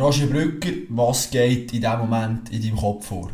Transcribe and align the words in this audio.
Roger 0.00 0.26
Brücker, 0.26 0.72
was 0.88 1.30
geht 1.30 1.72
in 1.72 1.80
diesem 1.80 1.98
Moment 2.00 2.50
in 2.50 2.60
deinem 2.60 2.76
Kopf 2.76 3.06
vor? 3.06 3.30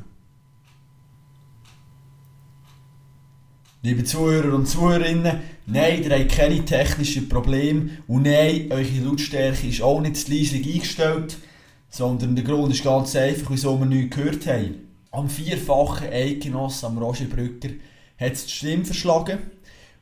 Liebe 3.82 4.04
Zuhörer 4.04 4.54
und 4.54 4.66
Zuhörerinnen, 4.66 5.40
nein, 5.64 6.02
ihr 6.02 6.10
habt 6.10 6.32
keine 6.32 6.62
technischen 6.62 7.30
Probleme 7.30 7.90
und 8.06 8.24
nein, 8.24 8.66
eure 8.70 9.00
Lautstärke 9.02 9.68
ist 9.68 9.80
auch 9.80 10.02
nicht 10.02 10.18
zu 10.18 10.30
leislich 10.30 10.74
eingestellt, 10.74 11.38
sondern 11.88 12.36
der 12.36 12.44
Grund 12.44 12.74
ist 12.74 12.84
ganz 12.84 13.16
einfach, 13.16 13.50
wieso 13.50 13.78
wir 13.78 13.86
nichts 13.86 14.16
gehört 14.16 14.46
haben. 14.46 14.88
Am 15.12 15.30
vierfachen 15.30 16.08
Eidgenoss, 16.08 16.84
am 16.84 16.98
Roger 16.98 17.24
Brücker, 17.24 17.70
hat 18.18 18.32
es 18.32 18.44
die 18.44 18.52
Stimme 18.52 18.84
verschlagen. 18.84 19.38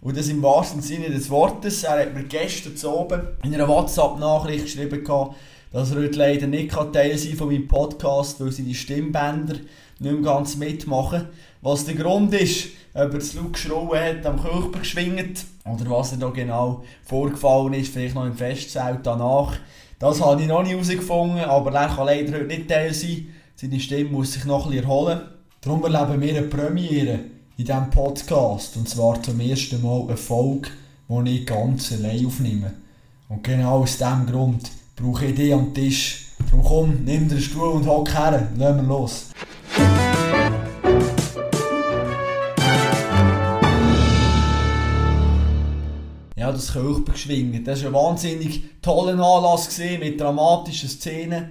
Und 0.01 0.17
das 0.17 0.29
im 0.29 0.43
wahrsten 0.43 0.81
Sinne 0.81 1.11
des 1.11 1.31
Wortes. 1.31 1.83
Er 1.83 2.01
hat 2.01 2.15
mir 2.15 2.25
gestern 2.25 2.77
zu 2.77 2.93
oben 2.93 3.21
in 3.43 3.55
einer 3.55 3.67
WhatsApp-Nachricht 3.67 4.65
geschrieben, 4.67 5.05
dass 5.05 5.29
er 5.73 5.97
heute 5.97 6.19
leider 6.19 6.47
nicht 6.47 6.75
Teil 6.93 7.19
sein 7.19 7.37
von 7.37 7.49
meinem 7.49 7.69
Podcast, 7.69 8.41
weil 8.41 8.53
seine 8.53 8.75
Stimmbänder 8.75 9.55
nicht 9.99 10.13
mehr 10.13 10.23
ganz 10.23 10.57
mitmachen. 10.57 11.27
Was 11.61 11.85
der 11.85 11.95
Grund 11.95 12.33
ist, 12.35 12.69
ob 12.95 13.13
er 13.13 13.21
zu 13.21 13.39
laut 13.39 13.53
geschrien 13.53 13.91
hat, 13.91 14.27
am 14.27 14.43
Körper 14.43 14.79
geschwingt 14.79 15.45
oder 15.65 15.91
was 15.91 16.13
er 16.13 16.19
da 16.19 16.31
genau 16.31 16.85
vorgefallen 17.05 17.75
ist, 17.75 17.93
vielleicht 17.93 18.15
noch 18.15 18.25
im 18.25 18.37
Festzelt 18.37 19.01
danach. 19.03 19.57
Das 19.99 20.21
habe 20.21 20.41
ich 20.41 20.49
noch 20.49 20.63
nicht 20.63 20.73
herausgefunden, 20.73 21.41
aber 21.41 21.75
er 21.75 21.89
kann 21.89 22.07
leider 22.07 22.33
heute 22.33 22.45
nicht 22.45 22.69
Teil 22.69 22.95
sein. 22.95 23.27
Seine 23.57 23.81
Stimme 23.81 24.11
muss 24.11 24.33
sich 24.33 24.45
noch 24.45 24.69
bisschen 24.69 24.85
erholen. 24.85 25.21
Darum 25.61 25.83
erleben 25.85 26.21
wir 26.21 26.37
eine 26.37 26.43
Premiere 26.47 27.19
in 27.57 27.65
diesem 27.65 27.91
Podcast. 27.91 28.77
Und 28.77 28.89
zwar 28.89 29.21
zum 29.21 29.41
ersten 29.41 29.83
Mal 29.83 30.03
eine 30.03 30.17
Folge, 30.17 30.69
die 31.09 31.39
ich 31.39 31.47
ganz 31.47 31.91
allein 31.93 32.25
aufnehme. 32.25 32.73
Und 33.29 33.43
genau 33.43 33.81
aus 33.81 33.99
diesem 33.99 34.27
Grund 34.27 34.71
brauche 34.99 35.27
ich 35.27 35.35
dich 35.35 35.55
am 35.55 35.73
Tisch. 35.73 36.27
Darum 36.51 36.65
komm, 36.65 37.05
nimm 37.05 37.29
den 37.29 37.41
Stuhl 37.41 37.69
und 37.69 37.87
hock 37.87 38.13
her. 38.13 38.49
Lassen 38.57 38.77
wir 38.77 38.83
los. 38.83 39.27
Ja, 46.37 46.53
das 46.53 46.73
Kirchbergschwingen. 46.73 47.65
Das 47.65 47.83
war 47.83 47.91
ein 47.91 47.95
wahnsinnig 47.95 48.81
toller 48.81 49.13
Anlass 49.13 49.79
mit 49.79 50.21
dramatischen 50.21 50.89
Szenen. 50.89 51.51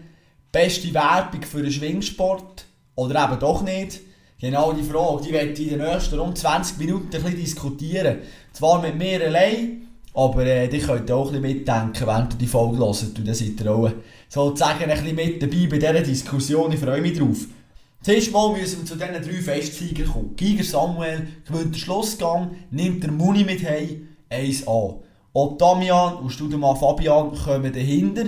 Beste 0.51 0.93
Werbung 0.93 1.43
für 1.43 1.61
den 1.61 1.71
Schwingsport. 1.71 2.65
Oder 2.95 3.25
eben 3.25 3.39
doch 3.39 3.61
nicht. 3.61 3.99
Genau 4.39 4.71
die 4.73 4.83
Frage, 4.83 5.23
die 5.23 5.33
werde 5.33 5.51
ich 5.51 5.71
in 5.71 5.79
den 5.79 5.87
nächsten 5.87 6.19
rund 6.19 6.37
20 6.37 6.77
Minuten 6.77 7.05
ein 7.15 7.23
bisschen 7.23 7.39
diskutieren. 7.39 8.19
Zwar 8.53 8.81
mit 8.81 8.97
mir 8.97 9.23
allein, 9.25 9.86
aber 10.17 10.47
äh, 10.47 10.67
die 10.67 10.79
könnt 10.79 11.11
auch 11.11 11.31
ein 11.31 11.41
bisschen 11.41 11.57
mitdenken, 11.57 12.07
während 12.07 12.33
ihr 12.33 12.39
die 12.39 12.47
Folge 12.47 12.79
hört. 12.79 13.03
Und 13.03 13.27
dann 13.27 13.35
seid 13.35 13.61
ihr 13.61 13.71
auch 13.71 13.91
sozusagen 14.27 14.89
ein 14.89 14.89
bisschen 14.89 15.15
mit 15.15 15.43
dabei 15.43 15.67
bei 15.69 15.77
dieser 15.77 16.01
Diskussion. 16.01 16.71
Ich 16.73 16.79
freue 16.79 17.01
mich 17.01 17.19
drauf. 17.19 17.37
Zuerst 18.01 18.31
mal 18.31 18.51
müssen 18.51 18.79
wir 18.79 18.85
zu 18.85 18.95
diesen 18.95 19.13
drei 19.13 19.41
Festsiegern 19.41 20.07
kommen. 20.07 20.35
Giger 20.35 20.63
Samuel 20.63 21.27
gewinnt 21.47 21.75
den 21.75 21.79
Schlussgang, 21.79 22.55
nimmt 22.71 23.03
der 23.03 23.11
Muni 23.11 23.43
mit 23.43 23.63
heim, 23.63 24.07
1A. 24.31 24.95
Auch 25.33 25.57
Damian 25.59 26.15
und 26.15 26.31
Studemann 26.31 26.77
Fabian 26.77 27.35
kommen 27.35 27.71
dahinter. 27.71 28.23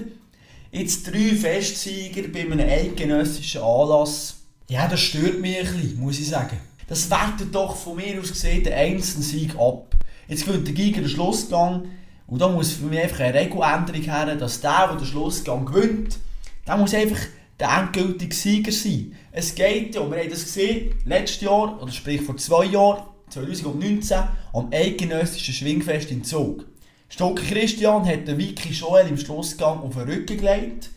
Jetzt 0.71 1.07
drei 1.07 1.33
Festsieger 1.33 2.27
bei 2.31 2.41
einem 2.41 2.59
eidgenössischen 2.59 3.63
Anlass. 3.63 4.35
Ja, 4.69 4.87
das 4.87 4.99
stört 4.99 5.41
mich 5.41 5.57
ein 5.57 5.65
bisschen, 5.65 5.99
muss 5.99 6.19
ich 6.19 6.27
sagen. 6.27 6.57
Das 6.87 7.09
wertet 7.09 7.55
doch 7.55 7.75
von 7.75 7.95
mir 7.95 8.19
aus 8.19 8.29
gesehen 8.29 8.63
den 8.63 8.73
einzelnen 8.73 9.23
Sieg 9.23 9.55
ab. 9.57 9.88
Jetzt 10.29 10.45
gewinnt 10.45 10.67
der 10.67 10.75
Giger 10.75 11.01
den 11.01 11.09
Schlussgang 11.09 11.87
und 12.27 12.39
da 12.39 12.47
muss 12.47 12.73
für 12.73 12.85
mich 12.85 12.99
einfach 12.99 13.21
eine 13.21 13.33
Regeländerung 13.33 14.03
her, 14.03 14.35
dass 14.35 14.61
der, 14.61 14.89
der 14.89 14.97
den 14.97 15.05
Schlussgang 15.07 15.65
gewinnt, 15.65 16.19
der 16.67 16.77
muss 16.77 16.93
einfach 16.93 17.17
der 17.59 17.69
endgültige 17.79 18.35
Sieger 18.35 18.71
sein. 18.71 19.15
Es 19.31 19.55
geht 19.55 19.95
ja, 19.95 20.01
wir 20.07 20.19
haben 20.19 20.29
das 20.29 20.43
gesehen, 20.43 20.93
letztes 21.03 21.41
Jahr, 21.41 21.81
oder 21.81 21.91
sprich 21.91 22.21
vor 22.21 22.37
zwei 22.37 22.65
Jahren, 22.65 23.01
2019, 23.31 24.19
am 24.53 24.67
eidgenössischen 24.71 25.55
Schwingfest 25.55 26.11
in 26.11 26.23
Zug. 26.23 26.63
Stocke 27.09 27.41
Christian 27.41 28.05
hat 28.05 28.27
den 28.27 28.37
Vicky 28.37 28.69
Joel 28.69 29.07
im 29.07 29.17
Schlussgang 29.17 29.79
auf 29.79 29.95
den 29.95 30.09
Rücken 30.09 30.37
gelegt. 30.37 30.91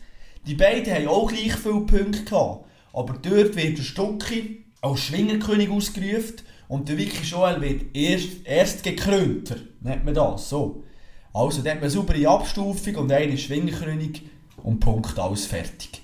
Die 0.45 0.53
beiden 0.53 0.93
haben 0.93 1.07
auch 1.07 1.27
gleich 1.27 1.55
viele 1.55 1.81
Punkte 1.81 2.23
gehabt. 2.23 2.65
Aber 2.93 3.13
dort 3.13 3.55
wird 3.55 3.79
der 3.79 3.83
Stocki 3.83 4.63
als 4.79 4.99
Schwingerkönig 4.99 5.71
ausgerufen 5.71 6.35
und 6.73 6.89
der 6.89 6.97
Vicky 6.97 7.23
Joel 7.23 7.61
wird 7.61 7.95
erst, 7.95 8.29
erst 8.45 8.81
gekrönter, 8.81 9.57
nennt 9.81 10.05
man 10.05 10.15
das, 10.15 10.49
so. 10.49 10.83
Also, 11.31 11.61
da 11.61 11.69
hat 11.69 11.75
man 11.77 11.83
eine 11.83 11.91
saubere 11.91 12.27
Abstufung 12.27 12.95
und 12.95 13.11
einer 13.11 13.31
ist 13.31 13.43
Schwingerkönig 13.43 14.23
und 14.63 14.79
Punkt, 14.79 15.19
alles 15.19 15.45
fertig. 15.45 16.01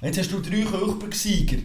Und 0.00 0.06
jetzt 0.06 0.20
hast 0.20 0.30
du 0.30 0.38
drei 0.38 0.62
Kirchberg-Sieger. 0.62 1.56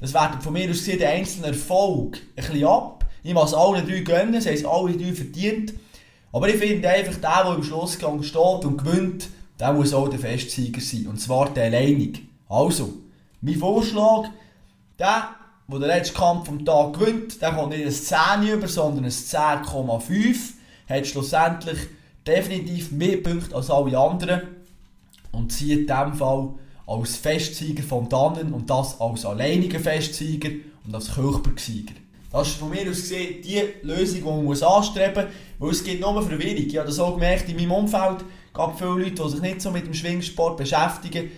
Das 0.00 0.12
werden 0.12 0.40
von 0.40 0.52
mir 0.52 0.68
aus 0.68 0.78
gesehen 0.78 0.98
der 0.98 1.10
einzelne 1.10 1.48
Erfolg 1.48 2.16
ein 2.34 2.34
bisschen 2.34 2.64
ab. 2.64 3.06
Ich 3.22 3.32
muss 3.32 3.54
allen 3.54 3.86
drei 3.86 4.00
gönnen, 4.00 4.40
sie 4.40 4.48
haben 4.48 4.66
alle 4.66 4.96
drei 4.96 5.12
verdient. 5.12 5.74
Aber 6.32 6.48
ich 6.48 6.56
finde 6.56 6.88
einfach, 6.88 7.14
der, 7.14 7.44
der 7.44 7.54
im 7.54 7.62
Schlussgang 7.62 8.24
steht 8.24 8.64
und 8.64 8.76
gewinnt, 8.76 9.28
der 9.60 9.72
muss 9.72 9.94
auch 9.94 10.08
der 10.08 10.18
Festsieger 10.18 10.80
sein. 10.80 11.06
Und 11.06 11.20
zwar 11.20 11.54
der 11.54 11.66
alleinig. 11.66 12.22
Also, 12.48 12.92
mein 13.40 13.54
Vorschlag, 13.54 14.30
der 14.98 15.36
der 15.70 15.80
den 15.80 15.88
letzten 15.88 16.16
Kampf 16.16 16.46
vom 16.46 16.64
Tag 16.64 16.94
gewinnt, 16.94 17.40
der 17.40 17.52
kommt 17.52 17.70
nicht 17.70 17.84
ein 17.84 18.42
10 18.42 18.48
über, 18.48 18.68
sondern 18.68 19.04
ein 19.04 19.10
10,5. 19.10 20.36
Hat 20.88 21.06
schlussendlich 21.06 21.78
definitiv 22.26 22.90
mehr 22.90 23.18
Punkte 23.18 23.54
als 23.54 23.70
alle 23.70 23.98
anderen 23.98 24.42
und 25.32 25.52
zieht 25.52 25.80
in 25.80 25.86
diesem 25.86 26.14
Fall 26.14 26.50
als 26.86 27.16
Festsieger 27.16 27.82
von 27.82 28.08
Dannen 28.08 28.52
und 28.52 28.68
das 28.68 29.00
als 29.00 29.24
alleiniger 29.24 29.78
Festsieger 29.78 30.50
und 30.84 30.94
als 30.94 31.14
Kirchbergsieger. 31.14 31.94
Das 32.32 32.48
ist 32.48 32.56
von 32.56 32.70
mir 32.70 32.82
aus 32.82 33.00
gesehen 33.02 33.42
die 33.42 33.62
Lösung, 33.82 34.18
die 34.18 34.24
man 34.24 34.44
muss 34.44 34.62
anstreben 34.62 35.26
muss, 35.58 35.68
weil 35.68 35.70
es 35.70 35.84
gibt 35.84 36.00
nur 36.00 36.22
Verwirrung. 36.22 36.66
Ich 36.66 36.76
habe 36.76 36.86
das 36.86 36.98
auch 36.98 37.14
gemerkt 37.14 37.48
in 37.48 37.56
meinem 37.56 37.72
Umfeld, 37.72 38.24
es 38.46 38.54
gab 38.54 38.76
viele 38.78 38.90
Leute, 38.90 39.22
die 39.22 39.28
sich 39.28 39.40
nicht 39.40 39.60
so 39.60 39.70
mit 39.70 39.86
dem 39.86 39.94
Schwingsport 39.94 40.56
beschäftigen, 40.56 41.30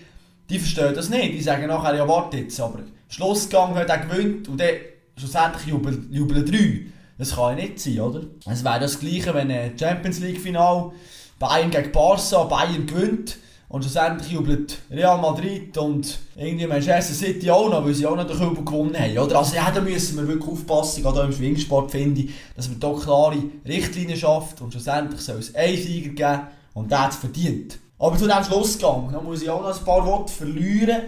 die 0.51 0.59
verstehen 0.59 0.95
das 0.95 1.09
nicht. 1.09 1.35
Die 1.35 1.41
sagen 1.41 1.67
nachher, 1.67 1.95
ja 1.95 2.07
warte 2.07 2.39
jetzt, 2.39 2.61
aber 2.61 2.81
Schlussgang 3.09 3.75
hat 3.75 3.89
er 3.89 3.99
gewinnt 3.99 4.49
und 4.49 4.61
dann 4.61 4.71
schlussendlich 5.17 5.67
jubeln, 5.67 6.09
jubeln 6.11 6.45
drei. 6.45 6.87
Das 7.19 7.37
kann 7.37 7.57
ja 7.57 7.65
nicht 7.65 7.79
sein, 7.79 8.01
oder? 8.01 8.23
Es 8.47 8.65
wäre 8.65 8.81
das 8.81 8.99
gleiche, 8.99 9.35
wenn 9.35 9.51
ein 9.51 9.79
Champions 9.79 10.21
League 10.21 10.41
Final 10.41 10.93
Bayern 11.39 11.71
gegen 11.71 11.93
Barca, 11.93 12.45
Bayern 12.45 12.87
gewinnt 12.87 13.37
und 13.69 13.83
schlussendlich 13.83 14.31
jubelt 14.33 14.79
Real 14.91 15.19
Madrid 15.19 15.77
und 15.79 16.19
irgendwie 16.37 16.67
Manchester 16.67 17.15
City 17.15 17.51
auch 17.51 17.71
noch, 17.71 17.85
weil 17.85 17.95
sie 17.95 18.07
auch 18.07 18.17
noch 18.17 18.27
den 18.27 18.37
Kübel 18.37 18.65
gewonnen 18.65 18.99
haben. 18.99 19.19
Oder? 19.19 19.39
Also 19.39 19.57
ja, 19.57 19.71
da 19.71 19.81
müssen 19.81 20.17
wir 20.19 20.29
wirklich 20.29 20.51
aufpassen, 20.51 21.03
gerade 21.03 21.23
im 21.23 21.33
Schwingsport 21.33 21.91
finde 21.91 22.23
ich, 22.23 22.31
dass 22.55 22.69
man 22.69 22.79
hier 22.81 23.03
klare 23.03 23.43
Richtlinien 23.67 24.19
schafft 24.19 24.61
und 24.61 24.73
schlussendlich 24.73 25.21
soll 25.21 25.39
es 25.39 25.55
einen 25.55 25.77
Sieger 25.77 26.11
geben 26.11 26.47
und 26.75 26.91
der 26.91 27.05
hat 27.05 27.13
es 27.13 27.17
verdient. 27.17 27.79
Aber 28.03 28.19
zu 28.19 28.27
diesem 28.27 28.43
Schlussgang, 28.43 29.11
da 29.13 29.21
muss 29.21 29.43
ich 29.43 29.49
auch 29.49 29.63
noch 29.63 29.79
ein 29.79 29.85
paar 29.85 30.05
Worte 30.05 30.33
verlieren. 30.33 31.03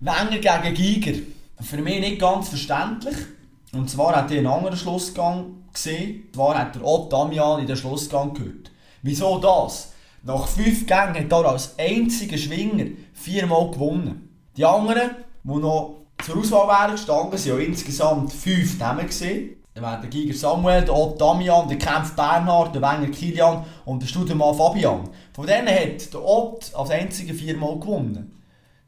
Wenger 0.00 0.38
gegen 0.38 0.74
Giger. 0.74 1.18
Für 1.60 1.76
mich 1.76 2.00
nicht 2.00 2.18
ganz 2.18 2.48
verständlich. 2.48 3.14
Und 3.72 3.88
zwar 3.88 4.16
hat 4.16 4.32
er 4.32 4.38
einen 4.38 4.48
anderen 4.48 4.76
Schlussgang 4.76 5.62
gesehen. 5.72 6.24
Und 6.26 6.34
zwar 6.34 6.58
hat 6.58 6.74
er 6.74 6.84
auch 6.84 7.08
Damian 7.08 7.60
in 7.60 7.68
den 7.68 7.76
Schlussgang 7.76 8.34
gehört. 8.34 8.72
Wieso 9.02 9.38
das? 9.38 9.92
Nach 10.24 10.48
fünf 10.48 10.88
Gängen 10.88 11.14
hat 11.14 11.30
er 11.30 11.50
als 11.50 11.78
einziger 11.78 12.36
Schwinger 12.36 12.86
viermal 13.14 13.70
gewonnen. 13.70 14.36
Die 14.56 14.64
anderen, 14.64 15.10
die 15.44 15.54
noch 15.54 15.98
zur 16.24 16.38
Auswahl 16.38 16.66
wären 16.66 16.96
gestanden, 16.96 17.38
sind 17.38 17.52
ja 17.52 17.64
insgesamt 17.64 18.32
fünf 18.32 18.76
Namen 18.80 19.06
gesehen. 19.06 19.50
Wären 19.80 20.00
der 20.00 20.10
Giger 20.10 20.34
Samuel, 20.34 20.84
der 20.84 20.96
Ott 20.96 21.20
Damian, 21.20 21.68
der 21.68 21.78
Kempf 21.78 22.14
Bernhard, 22.14 22.74
der 22.74 22.82
Wenger 22.82 23.10
Kilian 23.10 23.64
und 23.84 24.02
der 24.02 24.06
Studemann 24.06 24.54
Fabian. 24.54 25.08
Von 25.32 25.46
denen 25.46 25.68
hat 25.68 26.12
der 26.12 26.24
Ott 26.24 26.72
als 26.74 26.90
einziger 26.90 27.34
viermal 27.34 27.78
gewonnen. 27.78 28.38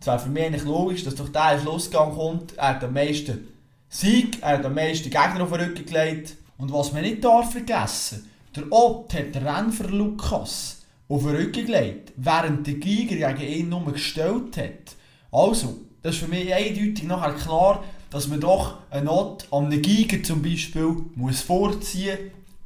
Es 0.01 0.07
wäre 0.07 0.19
für 0.19 0.31
mich 0.31 0.45
eigentlich 0.45 0.65
logisch, 0.65 1.05
dass 1.05 1.15
durch 1.15 1.31
den 1.31 1.61
Schlussgang 1.61 2.15
kommt, 2.15 2.57
er 2.57 2.69
hat 2.69 2.85
am 2.85 2.95
meisten 2.95 3.49
Sieg, 3.89 4.39
er 4.41 4.59
hat 4.59 4.65
am 4.65 4.75
meisten 4.75 5.11
Gegner 5.11 5.43
auf 5.43 5.51
den 5.51 5.61
Rücken 5.61 5.85
gelegt. 5.85 6.37
Und 6.57 6.73
was 6.73 6.93
man 6.93 7.03
nicht 7.03 7.25
darf 7.25 7.53
vergessen, 7.53 8.31
der 8.57 8.71
Ott 8.71 9.13
hat 9.15 9.35
den 9.35 9.47
Rennen 9.47 9.73
für 9.73 9.85
Lukas 9.85 10.83
auf 11.09 11.23
den 11.23 11.37
Rücken 11.37 11.67
gelegt, 11.67 12.13
während 12.17 12.67
der 12.67 12.75
Giger 12.75 13.33
gegen 13.33 13.53
ihn 13.53 13.69
nur 13.69 13.93
gestellt 13.93 14.57
hat. 14.57 14.97
Also, 15.33 15.77
das 16.03 16.15
ist 16.15 16.23
für 16.23 16.29
mich 16.29 16.53
eindeutig 16.53 17.05
nachher 17.05 17.35
klar, 17.35 17.85
dass 18.11 18.29
man 18.29 18.41
doch 18.41 18.79
einen 18.91 19.09
Ott 19.09 19.47
an 19.51 19.67
einem 19.67 19.81
Giger 19.81 20.23
zum 20.23 20.43
Beispiel 20.43 20.97
muss 21.15 21.41
vorziehen 21.41 22.19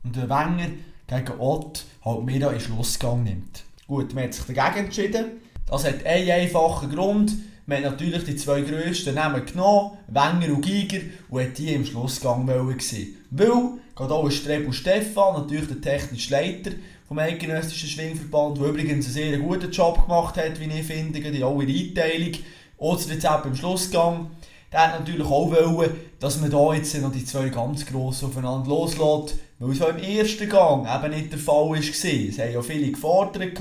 und 0.02 0.16
den 0.16 0.28
Wenger 0.28 0.70
gegen 1.06 1.38
Ott 1.40 1.84
halt 2.04 2.24
mehr 2.24 2.50
in 2.50 2.60
Schlussgang 2.60 3.22
nimmt. 3.22 3.64
Gut, 3.86 4.14
man 4.14 4.24
hat 4.24 4.34
sich 4.34 4.44
dagegen 4.44 4.86
entschieden. 4.86 5.24
Das 5.66 5.84
hat 5.84 6.04
einen 6.04 6.30
einfachen 6.30 6.90
Grund. 6.90 7.32
Man 7.66 7.78
hat 7.78 7.92
natürlich 7.92 8.24
die 8.24 8.36
zwei 8.36 8.60
grössten 8.60 9.14
Namen 9.14 9.44
genommen, 9.46 9.92
Wenger 10.08 10.54
und 10.54 10.62
Giger, 10.62 11.00
und 11.30 11.42
hat 11.42 11.56
die 11.56 11.72
im 11.72 11.84
Schlussgang 11.84 12.46
gesehen. 12.76 13.16
Weil, 13.30 13.78
gerade 13.94 14.14
auch 14.14 14.30
Streb 14.30 14.66
und 14.66 14.74
Stefan, 14.74 15.34
natürlich 15.34 15.68
der 15.68 15.80
technische 15.80 16.32
Leiter 16.32 16.72
vom 17.08 17.18
Eidgenössischen 17.18 17.88
Schwingverband, 17.88 18.58
der 18.58 18.66
übrigens 18.66 19.06
einen 19.06 19.14
sehr 19.14 19.38
guten 19.38 19.70
Job 19.70 20.02
gemacht 20.02 20.36
hat, 20.36 20.60
wie 20.60 20.66
ich 20.66 20.86
finde, 20.86 21.20
die 21.20 21.42
auch 21.42 21.58
in 21.60 21.68
Einteilung, 21.68 22.32
oder 22.76 23.00
jetzt 23.00 23.26
auch 23.26 23.42
beim 23.42 23.56
Schlussgang. 23.56 24.30
Der 24.74 24.92
hat 24.92 24.98
natürlich 24.98 25.24
auch 25.24 25.52
wollen, 25.52 25.90
dass 26.18 26.40
man 26.40 26.50
da 26.50 26.74
jetzt 26.74 27.00
noch 27.00 27.12
die 27.12 27.24
zwei 27.24 27.48
ganz 27.48 27.86
grossen 27.86 28.26
aufeinander 28.26 28.68
loslässt, 28.68 29.38
weil 29.60 29.70
es 29.70 29.80
auch 29.80 29.90
im 29.90 29.98
ersten 29.98 30.48
Gang 30.48 30.84
eben 30.84 31.14
nicht 31.14 31.30
der 31.30 31.38
Fall 31.38 31.70
war. 31.70 31.76
Es 31.76 32.04
haben 32.04 32.52
ja 32.52 32.60
viele 32.60 32.90
gefordert 32.90 33.56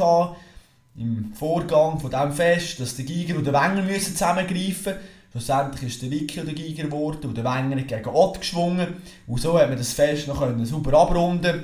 im 0.96 1.32
Vorgang 1.36 2.00
von 2.00 2.10
diesem 2.10 2.34
Fest, 2.34 2.80
dass 2.80 2.96
der 2.96 3.06
Giger 3.06 3.36
und 3.38 3.46
der 3.46 3.54
Wenger 3.54 3.84
müssen 3.84 4.14
zusammengreifen 4.14 4.94
müssen. 4.96 4.96
Schlussendlich 5.32 5.84
ist 5.84 6.02
der 6.02 6.10
Vicky 6.10 6.42
der 6.42 6.54
Giger 6.56 6.86
geworden 6.86 7.28
und 7.28 7.38
der 7.38 7.44
Wenger 7.44 7.76
gegen 7.76 8.10
Ott 8.10 8.40
geschwungen. 8.40 8.96
Und 9.28 9.40
so 9.40 9.60
hat 9.60 9.70
man 9.70 9.78
das 9.78 9.94
Fest 9.94 10.28
noch 10.28 10.44
super 10.64 10.98
abrunden 10.98 11.64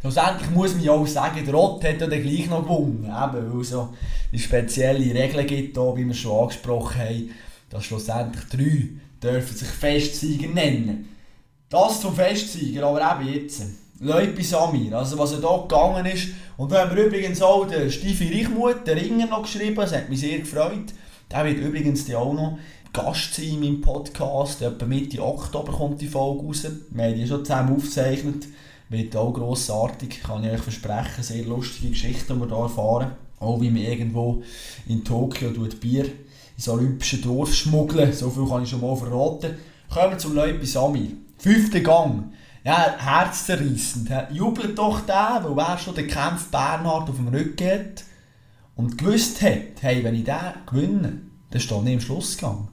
Schlussendlich 0.00 0.50
muss 0.50 0.74
man 0.74 0.84
ja 0.84 0.92
auch 0.92 1.06
sagen, 1.08 1.44
der 1.44 1.54
Ott 1.54 1.82
hat 1.82 2.00
ja 2.00 2.06
dann 2.06 2.22
gleich 2.22 2.48
noch 2.48 2.62
gewonnen. 2.62 3.04
Eben, 3.04 3.52
weil 3.52 3.60
es 3.60 3.70
so 3.70 3.88
spezielle 4.36 5.12
Regeln 5.12 5.44
gibt, 5.44 5.76
hier, 5.76 5.96
wie 5.96 6.06
wir 6.06 6.14
schon 6.14 6.40
angesprochen 6.40 7.00
haben, 7.00 7.30
dass 7.70 7.84
schlussendlich 7.84 8.44
drei 8.44 8.88
dürfen 9.22 9.56
sich 9.56 9.68
Festsieger 9.68 10.48
nennen. 10.48 11.08
Das 11.68 12.00
zum 12.00 12.14
Festsieger, 12.14 12.86
aber 12.86 13.00
eben 13.00 13.34
jetzt. 13.34 13.62
Leute 14.00 14.42
Samir, 14.42 14.92
also 14.92 15.18
was 15.18 15.32
er 15.32 15.38
hier 15.38 15.62
gegangen 15.62 16.06
ist. 16.06 16.28
Und 16.56 16.70
da 16.70 16.82
haben 16.82 16.96
wir 16.96 17.06
übrigens 17.06 17.40
auch 17.40 17.66
den 17.66 17.90
Stifi 17.90 18.28
Reichmuth, 18.28 18.86
den 18.86 18.98
Ringer, 18.98 19.26
noch 19.26 19.42
geschrieben, 19.42 19.76
das 19.76 19.94
hat 19.94 20.08
mich 20.08 20.20
sehr 20.20 20.38
gefreut. 20.38 20.92
Der 21.30 21.44
wird 21.44 21.58
übrigens 21.58 22.12
auch 22.14 22.34
noch 22.34 22.58
Gast 22.92 23.34
sein 23.34 23.46
in 23.46 23.60
meinem 23.60 23.80
Podcast. 23.80 24.62
Etwa 24.62 24.86
Mitte 24.86 25.20
Oktober 25.20 25.72
kommt 25.72 26.00
die 26.00 26.06
Folge 26.06 26.46
raus. 26.46 26.66
Wir 26.90 27.04
haben 27.04 27.14
die 27.14 27.26
schon 27.26 27.44
zusammen 27.44 27.74
aufgezeichnet. 27.74 28.46
Wird 28.88 29.16
auch 29.16 29.32
grossartig, 29.32 30.22
kann 30.22 30.44
ich 30.44 30.52
euch 30.52 30.60
versprechen. 30.60 31.22
Sehr 31.22 31.44
lustige 31.44 31.90
Geschichten, 31.90 32.34
die 32.34 32.40
wir 32.40 32.46
hier 32.46 32.56
erfahren. 32.56 33.12
Auch 33.40 33.60
wie 33.60 33.70
man 33.70 33.82
irgendwo 33.82 34.42
in 34.86 35.02
Tokio 35.02 35.50
Bier 35.50 36.06
ins 36.56 36.68
olympische 36.68 37.18
Dorf 37.18 37.54
schmuggeln. 37.54 38.12
So 38.12 38.30
viel 38.30 38.46
kann 38.48 38.62
ich 38.62 38.70
schon 38.70 38.80
mal 38.80 38.96
verraten. 38.96 39.56
Kommen 39.92 40.12
wir 40.12 40.18
zum 40.18 40.34
Leute 40.34 40.66
Samir. 40.66 41.10
Fünfter 41.38 41.80
Gang. 41.80 42.32
Ja, 42.64 42.96
herzzerreissend. 42.98 44.10
Jubelt 44.32 44.78
doch 44.78 45.00
der, 45.00 45.44
weil 45.44 45.64
er 45.64 45.78
schon 45.78 45.94
den 45.94 46.08
Kampf 46.08 46.50
Bernhard 46.50 47.10
auf 47.10 47.16
dem 47.16 47.28
Rücken 47.28 47.68
hat 47.68 48.04
und 48.76 48.96
gewusst 48.96 49.42
hat, 49.42 49.82
hey, 49.82 50.02
wenn 50.02 50.14
ich 50.14 50.24
den 50.24 50.34
gewinne, 50.66 51.20
dann 51.50 51.60
stehe 51.60 51.82
ich 51.82 51.92
im 51.92 52.00
Schlussgang. 52.00 52.68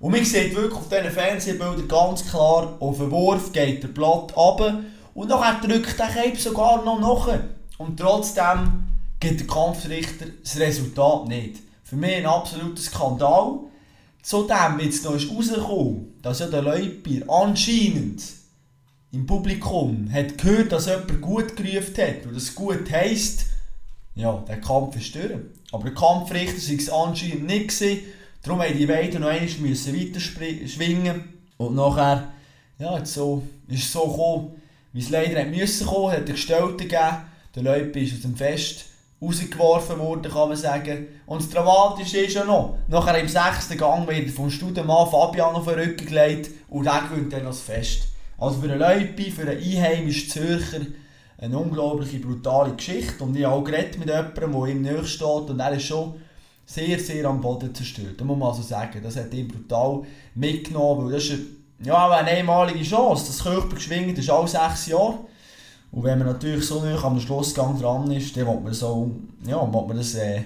Und 0.00 0.12
man 0.12 0.24
sieht 0.24 0.54
wirklich 0.54 0.74
auf 0.74 0.88
diesen 0.88 1.10
Fernsehbildern 1.10 1.88
ganz 1.88 2.28
klar, 2.28 2.76
auf 2.80 2.98
den 2.98 3.10
Wurf 3.10 3.52
geht 3.52 3.82
der 3.82 3.88
Blatt 3.88 4.36
runter 4.36 4.80
und 5.14 5.28
nachher 5.28 5.66
drückt 5.66 5.98
der 5.98 6.08
Cape 6.08 6.36
sogar 6.36 6.84
noch 6.84 7.00
nach. 7.00 7.38
Und 7.78 7.98
trotzdem 7.98 8.88
gibt 9.20 9.40
der 9.40 9.46
Kampfrichter 9.46 10.26
das 10.42 10.58
Resultat 10.58 11.28
nicht. 11.28 11.62
Für 11.86 11.94
mich 11.94 12.16
ein 12.16 12.26
absoluter 12.26 12.82
Skandal. 12.82 13.60
Zudem, 14.20 14.80
jetzt 14.80 15.04
noch 15.04 15.14
ist 15.14 15.30
rausgekommen, 15.30 16.14
dass 16.20 16.40
ja 16.40 16.48
der 16.48 16.62
Leupier 16.62 17.30
anscheinend 17.30 18.24
im 19.12 19.24
Publikum 19.24 20.10
hat 20.12 20.36
gehört, 20.36 20.72
dass 20.72 20.86
jemand 20.86 21.20
gut 21.20 21.54
gerufen 21.54 21.96
hat. 21.96 22.26
Und 22.26 22.34
das 22.34 22.56
gut 22.56 22.90
heisst, 22.90 23.46
ja, 24.16 24.44
der 24.48 24.60
Kampf 24.60 24.96
ist 24.96 25.14
durch. 25.14 25.30
Aber 25.70 25.84
der 25.84 25.94
Kampfrichter 25.94 26.56
war 26.56 26.76
es 26.76 26.90
anscheinend 26.90 27.46
nicht. 27.46 27.68
Gewesen. 27.68 28.00
Darum 28.42 28.58
mussten 28.58 28.78
die 28.78 28.86
beiden 28.86 29.20
noch 29.20 29.28
einmal 29.28 29.70
weiter 29.70 30.20
schwingen. 30.20 31.24
Und 31.56 31.76
nachher, 31.76 32.32
ja, 32.80 32.98
jetzt 32.98 33.14
so, 33.14 33.44
ist 33.68 33.84
es 33.84 33.92
so 33.92 34.08
gekommen, 34.08 34.60
wie 34.92 35.02
es 35.02 35.10
leider 35.10 35.40
hat 35.40 35.50
müssen 35.50 35.86
kommen, 35.86 36.10
hat 36.10 36.26
er 36.26 36.34
Gestellte 36.34 36.78
gegeben. 36.78 37.22
Der 37.54 37.62
Leute 37.62 38.00
ist 38.00 38.14
aus 38.14 38.22
dem 38.22 38.34
Fest 38.34 38.86
rausgeworfen 39.20 39.98
worden, 39.98 40.30
kann 40.30 40.48
man 40.48 40.56
sagen. 40.56 41.06
Und 41.26 41.42
das 41.42 41.50
Dramatische 41.50 42.18
ist 42.18 42.34
ja 42.34 42.44
noch, 42.44 42.78
nachher 42.88 43.18
im 43.18 43.28
sechsten 43.28 43.78
Gang 43.78 44.08
wird 44.08 44.30
vom 44.30 44.50
Studenmann 44.50 45.10
Fabian 45.10 45.54
auf 45.54 45.64
den 45.66 45.78
Rücken 45.78 46.06
gelegt 46.06 46.50
und 46.68 46.84
der 46.84 47.04
gewinnt 47.08 47.32
dann 47.32 47.44
das 47.44 47.60
Fest. 47.60 48.08
Also 48.38 48.60
für 48.60 48.70
einen 48.70 48.78
Leute, 48.78 49.30
für 49.30 49.42
einen 49.42 49.58
einheimischen 49.58 50.28
Zürcher, 50.28 50.80
eine 51.38 51.58
unglaubliche, 51.58 52.18
brutale 52.18 52.74
Geschichte. 52.74 53.22
Und 53.24 53.36
ich 53.36 53.44
habe 53.44 53.54
auch 53.54 53.64
geredet 53.64 53.98
mit 53.98 54.08
jemandem, 54.08 54.52
der 54.52 54.66
ihm 54.66 54.82
nahe 54.82 55.04
steht 55.04 55.50
und 55.50 55.60
er 55.60 55.72
ist 55.72 55.84
schon 55.84 56.14
sehr, 56.66 56.98
sehr 56.98 57.24
am 57.26 57.40
Boden 57.40 57.74
zerstört. 57.74 58.14
Das 58.18 58.26
muss 58.26 58.38
man 58.38 58.48
also 58.48 58.62
sagen. 58.62 59.00
Das 59.02 59.16
hat 59.16 59.32
ihn 59.32 59.48
brutal 59.48 60.02
mitgenommen, 60.34 61.06
weil 61.06 61.12
das 61.12 61.24
ist 61.24 61.32
eine, 61.32 61.86
ja, 61.86 62.10
eine 62.10 62.30
einmalige 62.30 62.82
Chance. 62.82 63.26
Das 63.28 63.42
Körper 63.42 63.76
geschwingt 63.76 64.18
ist 64.18 64.30
alle 64.30 64.48
sechs 64.48 64.86
Jahre. 64.86 65.18
Und 65.90 66.04
wenn 66.04 66.18
man 66.18 66.28
natürlich 66.28 66.66
so 66.66 66.82
nah 66.82 67.02
am 67.02 67.18
Schlussgang 67.20 67.80
dran 67.80 68.10
ist, 68.10 68.36
dann 68.36 68.46
will 68.46 68.60
man, 68.60 68.74
so, 68.74 69.10
ja, 69.46 69.60
will 69.60 69.86
man 69.86 69.96
das 69.96 70.14
äh, 70.14 70.42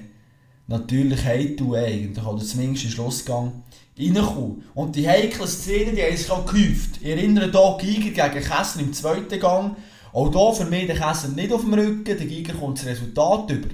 natürlich 0.66 1.24
heimtun 1.24 1.74
eigentlich, 1.74 2.24
oder 2.24 2.42
zumindest 2.42 2.84
im 2.84 2.90
Schlussgang 2.90 3.52
reinkommen. 3.98 4.64
Und 4.74 4.96
die 4.96 5.08
heiklen 5.08 5.48
Szenen, 5.48 5.96
die 5.96 6.02
haben 6.02 6.16
sich 6.16 6.30
auch 6.30 6.46
gehäuft. 6.46 6.98
Ich 7.00 7.08
erinnere 7.08 7.50
hier 7.50 7.76
Giger 7.78 8.28
gegen 8.28 8.44
Kessler 8.44 8.82
im 8.82 8.92
zweiten 8.92 9.40
Gang, 9.40 9.76
auch 10.12 10.30
hier 10.30 10.64
für 10.64 10.70
mich 10.70 10.86
der 10.86 10.96
Kessler 10.96 11.30
nicht 11.30 11.52
auf 11.52 11.62
dem 11.62 11.74
Rücken, 11.74 12.04
der 12.04 12.16
Giger 12.16 12.54
kommt 12.54 12.78
das 12.78 12.86
Resultat 12.86 13.50
über. 13.50 13.68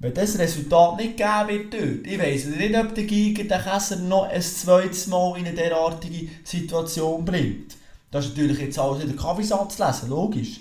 Wenn 0.00 0.14
das 0.14 0.38
Resultat 0.38 0.96
nicht 0.96 1.16
gegeben 1.16 1.48
wird 1.48 1.72
dort, 1.72 2.06
ich 2.06 2.18
weiss 2.18 2.44
nicht, 2.46 2.76
ob 2.76 2.94
der 2.94 3.04
Giger 3.04 3.44
den 3.44 3.62
Kessler 3.62 3.98
noch 3.98 4.28
ein 4.28 4.42
zweites 4.42 5.06
Mal 5.06 5.38
in 5.38 5.46
eine 5.46 5.54
derartige 5.54 6.28
Situation 6.42 7.24
bringt. 7.24 7.76
Das 8.10 8.26
ist 8.26 8.36
natürlich 8.36 8.60
jetzt 8.60 8.78
alles 8.78 9.02
in 9.02 9.08
der 9.08 9.16
Kaffeesatz 9.16 9.78
lesen, 9.78 10.10
logisch. 10.10 10.60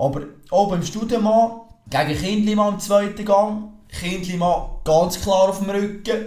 Aber 0.00 0.22
auch 0.50 0.70
beim 0.70 0.82
Studienmann 0.82 1.60
gegen 1.90 2.18
Kindlimann 2.18 2.74
im 2.74 2.80
zweiten 2.80 3.22
Gang, 3.22 3.64
Kindlimann 3.88 4.62
ganz 4.82 5.20
klar 5.20 5.50
auf 5.50 5.58
dem 5.58 5.68
Rücken, 5.68 6.24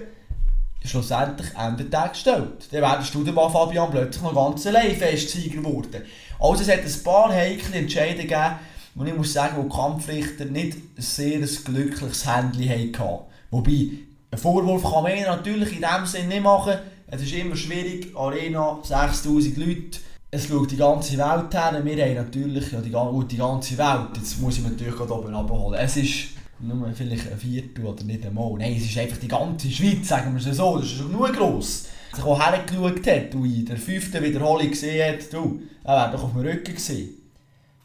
schlussendlich 0.86 1.48
Ende 1.58 1.90
Tag 1.90 2.14
gestellt. 2.14 2.68
Dann 2.70 2.82
wäre 2.84 2.98
der 2.98 3.04
Studienmann 3.04 3.52
Fabian 3.52 3.90
plötzlich 3.90 4.22
noch 4.22 4.36
ganz 4.36 4.68
allein 4.68 4.96
Festsieger 4.96 5.58
geworden. 5.58 6.04
Also 6.40 6.62
es 6.62 6.70
hat 6.70 6.86
ein 6.86 7.04
paar 7.04 7.34
heikle 7.34 7.80
Entscheidungen 7.80 8.28
gegeben, 8.28 8.60
und 8.94 9.08
ich 9.08 9.16
muss 9.16 9.34
sagen, 9.34 9.58
wo 9.58 9.64
die 9.64 9.76
Kampfrichter 9.76 10.46
nicht 10.46 10.78
ein 10.96 11.02
sehr 11.02 11.40
glückliches 11.40 12.32
Händchen 12.32 12.70
hatten. 12.70 13.24
Wobei, 13.50 13.90
einen 14.30 14.40
Vorwurf 14.40 14.84
kann 14.84 15.02
man 15.02 15.20
natürlich 15.20 15.74
in 15.74 15.82
dem 15.82 16.06
Sinne 16.06 16.28
nicht 16.28 16.44
machen. 16.44 16.78
Es 17.08 17.24
ist 17.24 17.34
immer 17.34 17.56
schwierig, 17.56 18.16
Arena, 18.16 18.78
6000 18.84 19.58
Leute, 19.58 20.00
es 20.34 20.48
schaut 20.48 20.72
die 20.72 20.78
ganze 20.78 21.16
Welt 21.16 21.54
her. 21.54 21.80
Wir 21.84 22.06
haben 22.06 22.16
natürlich 22.16 22.72
ja, 22.72 22.82
die, 22.82 22.90
die 22.90 23.38
ganze 23.38 23.78
Welt, 23.78 24.18
jetzt 24.18 24.42
muss 24.42 24.58
ich 24.58 24.64
natürlich 24.64 24.96
gerade 24.96 25.14
oben 25.14 25.36
abholen. 25.36 25.80
Es 25.80 25.96
ist 25.96 26.30
nur 26.60 26.92
vielleicht 26.92 27.32
ein 27.32 27.38
Viertel 27.38 27.86
oder 27.86 28.04
nicht 28.04 28.26
einmal. 28.26 28.54
Nein, 28.58 28.76
es 28.76 28.86
ist 28.86 28.98
einfach 28.98 29.18
die 29.18 29.28
ganze 29.28 29.70
Schweiz, 29.70 30.08
sagen 30.08 30.34
wir 30.34 30.52
es 30.52 30.58
so. 30.58 30.78
Das 30.78 30.88
ist 30.88 30.98
schon 30.98 31.12
nur 31.12 31.32
gross. 31.32 31.86
Sich 32.12 32.24
auch 32.24 32.40
hergeschaut 32.40 33.06
hat 33.06 33.36
und 33.36 33.46
in 33.46 33.66
der 33.66 33.78
fünften 33.78 34.24
Wiederholung 34.24 34.70
gesehen 34.70 35.14
hat, 35.14 35.32
du, 35.32 35.62
er 35.84 35.98
wäre 35.98 36.12
doch 36.14 36.24
auf 36.24 36.32
dem 36.32 36.42
Rücken 36.42 36.74
gesehen. 36.74 37.10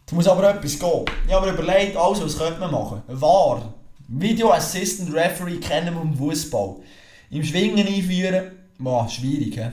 Es 0.06 0.12
muss 0.14 0.26
aber 0.26 0.49
etwas 0.49 0.78
gehen. 0.78 1.04
Ich 1.26 1.34
habe 1.34 1.46
mir 1.46 1.52
überlegt, 1.52 1.99
also, 1.99 2.25
was 2.25 2.38
könnte 2.38 2.61
man 2.61 2.70
machen? 2.70 3.02
War. 3.08 3.75
Video 4.08 4.52
Assistant 4.52 5.12
Referee 5.12 5.58
kennen 5.58 5.94
wir 5.94 6.00
im 6.00 6.14
Fußball. 6.14 6.76
Im 7.30 7.44
Schwingen 7.44 7.87
einführen, 7.87 8.52
boah, 8.78 9.06
schwierig, 9.06 9.54
he? 9.54 9.70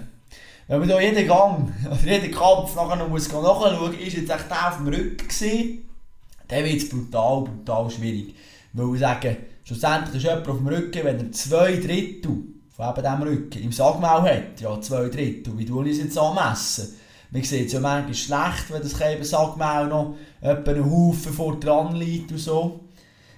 Wenn 0.67 0.79
man 0.79 0.89
da 0.89 0.99
jeden 0.99 1.27
Gang, 1.27 1.71
oder 1.85 2.11
jeden 2.11 2.31
Kampf 2.31 2.75
nachher 2.75 2.95
noch 2.95 3.09
muss 3.09 3.31
nachschauen 3.31 3.99
ist 3.99 4.17
jetzt 4.17 4.31
echt 4.31 4.49
der 4.49 4.67
auf 4.67 4.77
dem 4.77 4.87
Rücken 4.87 5.27
gewesen, 5.27 5.87
dann 6.47 6.63
wird 6.63 6.77
es 6.77 6.89
brutal, 6.89 7.43
brutal 7.43 7.89
schwierig. 7.91 8.33
Weil 8.73 8.95
ich 8.95 8.99
sage, 8.99 9.37
schlussendlich 9.63 10.15
ist 10.15 10.23
jemand 10.23 10.47
auf 10.47 10.57
dem 10.57 10.67
Rücken, 10.67 11.03
wenn 11.03 11.19
er 11.19 11.31
zwei 11.31 11.75
Drittel 11.75 12.31
von 12.75 12.89
eben 12.89 13.03
diesem 13.03 13.21
Rücken 13.21 13.63
im 13.63 13.71
Sagmau 13.71 14.23
hat, 14.23 14.59
ja, 14.59 14.81
zwei 14.81 15.07
Drittel, 15.09 15.55
wie 15.55 15.65
tue 15.65 15.85
ich 15.87 15.97
es 15.97 16.03
jetzt 16.03 16.17
anmessen? 16.17 16.95
Man 17.29 17.43
sieht 17.43 17.67
es 17.67 17.73
ja 17.73 17.79
manchmal 17.79 18.13
schlecht, 18.15 18.71
wenn 18.71 18.81
das 18.81 19.29
Sagmau 19.29 19.85
noch 19.85 20.15
einen 20.41 20.91
Haufen 20.91 21.33
vor 21.33 21.59
dran 21.59 21.95
liegt 21.95 22.31
und 22.31 22.39
so. 22.39 22.84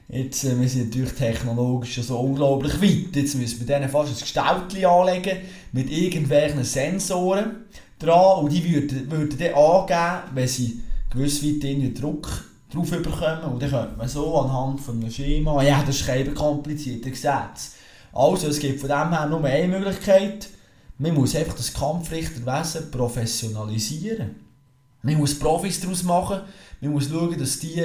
Jetzt, 0.09 0.45
äh, 0.45 0.59
wir 0.59 0.69
sind 0.69 0.87
natürlich 0.87 1.13
technologisch 1.13 2.01
so 2.01 2.17
unglaublich 2.19 2.81
weit. 2.81 3.15
Jetzt 3.15 3.35
müssen 3.35 3.59
wir 3.59 3.67
denen 3.67 3.89
fast 3.89 4.13
ein 4.13 4.19
Gestaltchen 4.19 4.85
anlegen 4.85 5.39
mit 5.73 5.91
irgendwelchen 5.91 6.63
Sensoren 6.63 7.65
dran 7.99 8.43
und 8.43 8.51
die 8.51 8.63
würden, 8.63 9.11
würden 9.11 9.37
dann 9.37 9.53
angeben, 9.53 10.31
wenn 10.33 10.47
sie 10.47 10.81
gewiss 11.09 11.43
weit 11.43 11.63
in 11.65 11.93
Druck 11.93 12.45
drauf 12.71 12.89
bekommen 12.89 13.43
und 13.51 13.61
dann 13.61 13.69
könnte 13.69 13.97
man 13.97 14.07
so 14.07 14.39
anhand 14.39 14.79
von 14.79 14.97
einem 14.97 15.11
Schema, 15.11 15.61
ja 15.63 15.83
das 15.85 15.97
ist 15.97 16.07
kein 16.07 16.33
komplizierter 16.33 17.09
Gesetz. 17.09 17.75
Also 18.13 18.47
es 18.47 18.59
gibt 18.59 18.79
von 18.79 18.89
dem 18.89 19.09
her 19.09 19.27
nur 19.27 19.43
eine 19.43 19.67
Möglichkeit, 19.67 20.49
man 20.97 21.13
muss 21.13 21.35
einfach 21.35 21.55
das 21.55 21.73
Kampfrichterwesen 21.73 22.91
professionalisieren. 22.91 24.35
Man 25.01 25.15
muss 25.15 25.37
Profis 25.37 25.79
daraus 25.79 26.03
machen, 26.03 26.41
man 26.81 26.91
muss 26.91 27.09
schauen, 27.09 27.37
dass 27.37 27.59
die 27.59 27.83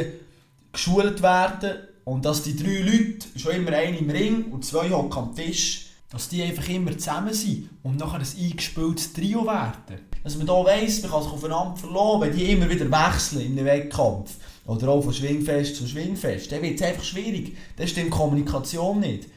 geschult 0.72 1.20
werden 1.22 1.72
und 2.04 2.24
dass 2.24 2.42
die 2.42 2.56
drei 2.56 2.80
Leute, 2.80 3.26
schon 3.36 3.52
immer 3.52 3.72
einer 3.72 3.98
im 3.98 4.10
Ring 4.10 4.44
und 4.50 4.64
zwei 4.64 4.90
hocken 4.90 5.18
am 5.18 5.34
Tisch, 5.34 5.86
dass 6.10 6.28
die 6.28 6.42
einfach 6.42 6.68
immer 6.68 6.96
zusammen 6.98 7.32
sind 7.32 7.70
und 7.82 7.98
nachher 7.98 8.20
ein 8.20 8.44
eingespieltes 8.50 9.12
Trio 9.14 9.46
werden. 9.46 10.00
Dass 10.22 10.36
man 10.36 10.46
hier 10.46 10.64
weiss, 10.64 11.02
man 11.02 11.10
kann 11.10 11.22
sich 11.22 11.32
aufeinander 11.32 11.76
verlassen, 11.76 12.20
wenn 12.20 12.36
die 12.36 12.52
immer 12.52 12.68
wieder 12.68 12.90
wechseln 12.90 13.40
in 13.40 13.52
einem 13.52 13.64
Wettkampf. 13.64 14.32
oder 14.66 14.88
auch 14.88 15.02
von 15.02 15.12
Schwingfest 15.12 15.76
zu 15.76 15.86
Schwingfest, 15.86 16.52
dann 16.52 16.62
wird 16.62 16.80
es 16.80 16.86
einfach 16.86 17.02
schwierig. 17.02 17.56
Dann 17.76 17.88
stimmt 17.88 18.10
Kommunikation 18.10 19.00
nicht. 19.00 19.28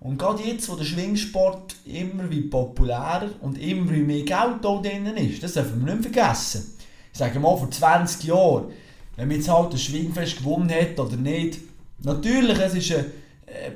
Und 0.00 0.18
gerade 0.18 0.42
jetzt, 0.42 0.68
wo 0.68 0.74
der 0.74 0.84
Schwingsport 0.84 1.76
immer 1.84 2.28
wie 2.28 2.40
populärer 2.40 3.30
und 3.40 3.56
immer 3.58 3.92
wie 3.92 4.02
mehr 4.02 4.24
Geld 4.24 4.64
drin 4.64 5.06
ist, 5.16 5.42
das 5.42 5.52
dürfen 5.52 5.84
wir 5.84 5.94
nicht 5.94 6.10
vergessen. 6.10 6.74
Ich 7.12 7.18
sage 7.18 7.38
mal, 7.38 7.56
vor 7.56 7.70
20 7.70 8.24
Jahren, 8.24 8.72
wenn 9.16 9.28
man 9.28 9.36
jetzt 9.36 9.48
halt 9.48 9.72
das 9.72 9.82
Schwingfest 9.82 10.38
gewonnen 10.38 10.70
hat 10.70 10.98
oder 10.98 11.16
nicht, 11.16 11.58
natürlich, 12.04 12.58
es 12.58 12.74
ist 12.74 12.92
eine 12.92 13.06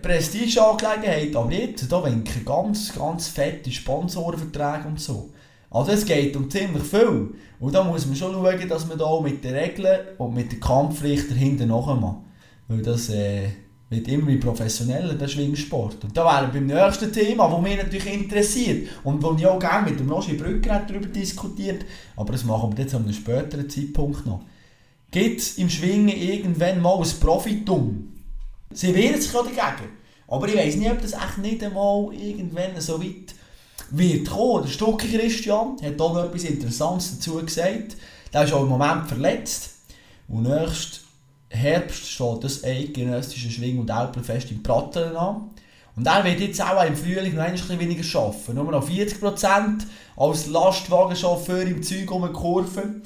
Prestigeangelegenheit, 0.00 1.37
aber 1.37 1.52
jetzt, 1.52 1.90
da 1.90 2.04
winken 2.04 2.45
ganz, 2.45 2.95
ganz 2.95 3.28
fette 3.28 3.71
Sponsorenverträge 3.71 4.88
und 4.88 5.00
so. 5.00 5.30
Also 5.71 5.92
es 5.92 6.04
geht 6.04 6.37
um 6.37 6.50
ziemlich 6.50 6.85
viel. 6.85 7.35
Und 7.59 7.75
da 7.75 7.83
muss 7.83 8.06
man 8.06 8.16
schon 8.16 8.33
schauen, 8.33 8.68
dass 8.68 8.87
man 8.87 8.99
da 8.99 9.04
auch 9.04 9.23
mit 9.23 9.42
den 9.42 9.54
Regeln 9.54 9.99
und 10.18 10.35
mit 10.35 10.52
den 10.52 10.61
Kampfpflicht 10.61 11.30
dahinter 11.30 11.66
nachmacht. 11.66 12.18
Weil 12.68 12.83
das 12.83 13.11
äh, 13.11 13.49
wird 13.88 14.09
immer 14.09 14.35
professioneller, 14.37 15.14
der 15.14 15.28
Schwingsport. 15.28 16.04
Und 16.04 16.16
da 16.16 16.25
wären 16.25 16.52
wir 16.52 16.61
beim 16.61 16.66
nächsten 16.66 17.12
Thema, 17.12 17.49
das 17.49 17.61
mich 17.61 17.76
natürlich 17.76 18.12
interessiert 18.12 18.88
und 19.04 19.23
wo 19.23 19.35
ich 19.35 19.47
auch 19.47 19.59
gerne 19.59 19.90
mit 19.90 20.00
dem 20.00 20.11
Roger 20.11 20.35
Brücker 20.35 20.83
darüber 20.87 21.06
diskutiert, 21.06 21.85
aber 22.16 22.33
das 22.33 22.45
machen 22.45 22.76
wir 22.76 22.85
jetzt 22.85 22.95
an 22.95 23.04
einem 23.04 23.12
späteren 23.12 23.71
Zeitpunkt 23.71 24.26
noch. 24.26 24.40
Gibt 25.11 25.40
es 25.40 25.59
im 25.59 25.71
Schwingen 25.71 26.09
irgendwann 26.09 26.83
mal 26.83 26.99
ein 26.99 27.21
Profitum? 27.21 28.15
Sie 28.76 28.95
wehren 28.95 29.21
sich 29.21 29.33
ja 29.33 29.42
dagegen. 29.42 29.90
Aber 30.28 30.49
ich 30.49 30.56
weiß 30.56 30.76
nicht, 30.76 30.90
ob 30.90 31.00
das 31.00 31.14
echt 31.14 31.38
nicht 31.38 31.64
einmal 31.64 32.12
irgendwann 32.12 32.78
so 32.78 33.00
weit 33.02 33.35
wird 33.90 34.28
kommen. 34.28 34.64
Der 34.64 34.71
Stucki 34.71 35.16
Christian 35.16 35.76
hat 35.83 36.00
auch 36.00 36.14
noch 36.14 36.25
etwas 36.25 36.45
Interessantes 36.45 37.16
dazu 37.16 37.37
gesagt. 37.37 37.97
Der 38.33 38.45
ist 38.45 38.52
auch 38.52 38.62
im 38.62 38.68
Moment 38.68 39.09
verletzt. 39.09 39.71
Und 40.28 40.42
nächsten 40.42 41.06
Herbst 41.49 42.06
steht 42.11 42.45
das 42.45 42.64
eidgenössische 42.64 43.50
Schwing- 43.50 43.78
und 43.78 43.90
Alpenfest 43.90 44.50
in 44.50 44.62
Prattelen 44.62 45.16
an. 45.16 45.50
Und 45.95 46.06
er 46.06 46.25
wird 46.25 46.40
jetzt 46.40 46.61
auch 46.61 46.85
im 46.85 46.97
Frühling 46.97 47.35
noch 47.35 47.45
ein 47.45 47.52
bisschen 47.52 47.80
weniger 47.80 48.18
arbeiten. 48.18 48.54
Nur 48.54 48.73
noch 48.73 48.87
40% 48.87 49.85
als 50.16 50.47
Lastwagenchauffeur 50.49 51.62
im 51.62 51.83
Zeug 51.83 52.11
um 52.11 52.26
die 52.26 52.33
Kurve. 52.33 53.00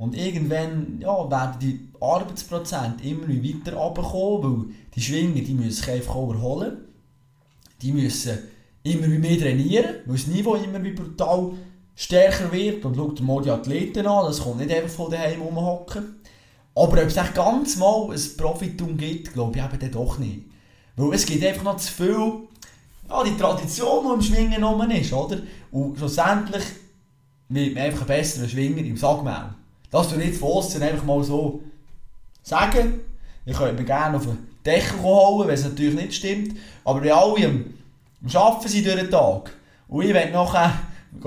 Und 0.00 0.16
irgendwann 0.16 0.98
ja, 0.98 1.30
werden 1.30 1.58
die 1.60 1.88
Arbeitsprozente 2.00 3.06
immer 3.06 3.28
weiter 3.28 3.76
runterkommen, 3.76 4.42
weil 4.42 4.74
die 4.94 5.00
Schwinger 5.02 5.42
die 5.42 5.52
müssen 5.52 5.72
sich 5.72 5.90
einfach 5.90 6.16
überholen. 6.16 6.78
Die 7.82 7.92
müssen 7.92 8.38
immer 8.82 9.08
mehr 9.08 9.38
trainieren, 9.38 9.96
weil 10.06 10.16
das 10.16 10.26
Niveau 10.26 10.54
immer 10.54 10.78
brutal 10.78 11.50
stärker 11.94 12.50
wird. 12.50 12.82
Und 12.86 12.96
schaut 12.96 13.20
mal 13.20 13.42
die 13.42 13.50
Athleten 13.50 14.06
an, 14.06 14.24
das 14.24 14.40
kommt 14.40 14.60
nicht 14.60 14.72
einfach 14.72 14.88
von 14.88 15.10
daheim 15.10 15.42
rumhocken. 15.42 16.16
Aber 16.74 17.02
ob 17.02 17.06
es 17.06 17.18
echt 17.18 17.34
ganz 17.34 17.76
mal 17.76 18.10
ein 18.10 18.36
Profitum 18.38 18.96
gibt, 18.96 19.34
glaube 19.34 19.58
ich 19.58 19.62
eben 19.62 19.92
doch 19.92 20.18
nicht. 20.18 20.46
Weil 20.96 21.12
es 21.12 21.26
gibt 21.26 21.44
einfach 21.44 21.64
noch 21.64 21.76
zu 21.76 21.92
viel, 21.92 22.32
ja, 23.06 23.22
die 23.22 23.36
Tradition, 23.36 24.06
die 24.06 24.14
im 24.14 24.22
Schwingen 24.22 24.64
rum 24.64 24.90
ist, 24.90 25.12
oder? 25.12 25.40
Und 25.70 25.98
schlussendlich 25.98 26.64
wird 27.50 27.74
man 27.74 27.82
einfach 27.82 28.00
ein 28.00 28.06
besserer 28.06 28.48
Schwinger 28.48 28.78
im 28.78 28.96
Sagmau. 28.96 29.59
Das 29.90 30.08
du 30.08 30.16
nicht 30.16 30.34
von 30.34 30.52
außen 30.52 30.82
einfach 30.82 31.04
mal 31.04 31.22
so 31.22 31.62
sagen. 32.42 33.00
Ich 33.44 33.56
könnte 33.56 33.80
mir 33.80 33.84
gerne 33.86 34.16
auf 34.16 34.24
den 34.24 34.38
Deckel 34.64 35.00
holen, 35.02 35.48
wenn 35.48 35.54
es 35.54 35.64
natürlich 35.64 35.94
nicht 35.94 36.14
stimmt. 36.14 36.56
Aber 36.84 37.02
wenn 37.02 37.12
alle 37.12 37.46
am, 37.46 37.64
am 38.22 38.36
Arbeiten 38.36 38.68
sind 38.68 38.86
durch 38.86 38.96
den 38.96 39.10
Tag 39.10 39.52
und 39.88 40.04
ich 40.04 40.14
will 40.14 40.30
nachher 40.30 40.74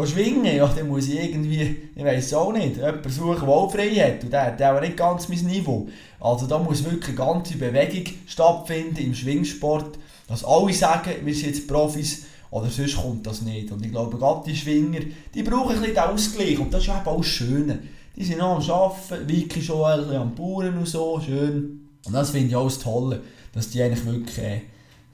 schwingen, 0.06 0.56
ja, 0.56 0.68
dann 0.68 0.88
muss 0.88 1.10
ich 1.10 1.22
irgendwie, 1.22 1.90
ich 1.94 2.04
weiß 2.04 2.26
es 2.26 2.34
auch 2.34 2.54
nicht, 2.54 2.78
jemanden 2.78 3.10
suchen, 3.10 3.42
der 3.42 3.50
auch 3.50 3.72
frei 3.72 3.90
hat. 3.90 4.24
Und 4.24 4.32
der 4.32 4.46
hat 4.46 4.62
auch 4.62 4.80
nicht 4.80 4.96
ganz 4.96 5.28
mein 5.28 5.40
Niveau. 5.40 5.88
Also 6.20 6.48
da 6.48 6.58
muss 6.58 6.84
wirklich 6.84 7.10
eine 7.10 7.18
ganze 7.18 7.58
Bewegung 7.58 8.14
stattfinden 8.28 8.98
im 8.98 9.14
Schwingsport, 9.14 9.98
dass 10.28 10.46
alle 10.46 10.74
sagen, 10.74 11.12
wir 11.24 11.36
sind 11.36 11.48
jetzt 11.48 11.68
Profis, 11.68 12.24
oder 12.54 12.70
sonst 12.70 12.98
kommt 12.98 13.26
das 13.26 13.42
nicht. 13.42 13.72
Und 13.72 13.84
ich 13.84 13.92
glaube, 13.92 14.16
gerade 14.16 14.44
die 14.46 14.56
Schwinger, 14.56 15.00
die 15.34 15.42
brauchen 15.42 15.72
ein 15.76 15.80
bisschen 15.80 15.96
den 15.96 16.04
Ausgleich. 16.04 16.60
Und 16.60 16.72
das 16.72 16.84
ist 16.84 16.90
eben 16.90 17.08
auch 17.08 17.18
das 17.18 17.26
Schöne. 17.26 17.80
Die 18.16 18.24
sind 18.24 18.40
noch 18.40 18.58
am 18.58 18.72
Arbeiten, 18.72 19.28
Vicky 19.28 19.62
schon 19.62 19.84
ein 19.84 20.00
bisschen 20.02 20.16
am 20.16 20.36
Bauern 20.36 20.78
und 20.78 20.88
so, 20.88 21.20
schön. 21.20 21.90
Und 22.06 22.14
das 22.14 22.30
finde 22.30 22.50
ich 22.50 22.56
auch 22.56 22.66
das 22.66 22.80
Tolle, 22.80 23.22
dass 23.54 23.70
die 23.70 23.82
eigentlich 23.82 24.06
wirklich, 24.06 24.38
äh, 24.38 24.62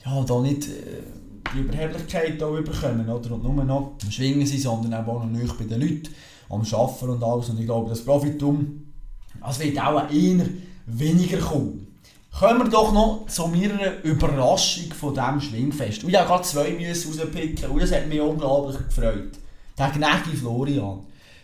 ja, 0.06 0.24
da 0.24 0.40
nicht... 0.42 0.68
Äh, 0.68 1.20
die 1.54 1.60
Überheblichkeit 1.60 2.38
hier 2.38 2.62
bekommen, 2.62 3.10
oder? 3.10 3.32
Und 3.32 3.44
nur 3.44 3.64
noch 3.64 3.94
am 4.04 4.12
Schwingen 4.12 4.46
sind, 4.46 4.62
sondern 4.62 4.94
auch 4.94 5.24
noch 5.24 5.26
nicht 5.26 5.58
bei 5.58 5.66
den 5.66 5.82
Leuten, 5.82 6.10
am 6.50 6.62
Arbeiten 6.62 7.10
und 7.10 7.24
alles. 7.24 7.50
Und 7.50 7.60
ich 7.60 7.66
glaube, 7.66 7.90
das 7.90 8.04
Profitum, 8.04 8.92
das 9.42 9.60
wird 9.60 9.80
auch 9.80 10.10
eher 10.12 10.46
weniger 10.86 11.38
kommen. 11.38 11.88
Kommen 12.38 12.60
wir 12.60 12.70
doch 12.70 12.94
noch 12.94 13.26
zu 13.28 13.48
meiner 13.48 14.04
Überraschung 14.04 14.92
von 14.94 15.14
diesem 15.14 15.42
Schwingfest. 15.42 16.04
Und 16.04 16.10
ich 16.10 16.16
habe 16.16 16.28
gerade 16.28 16.44
zwei 16.44 16.72
rauspicken 16.72 17.72
und 17.72 17.82
das 17.82 17.92
hat 17.92 18.08
mich 18.08 18.22
unglaublich 18.22 18.78
gefreut. 18.78 19.32
Der 19.78 19.90
Gnägi 19.90 20.38
Florian. 20.38 21.00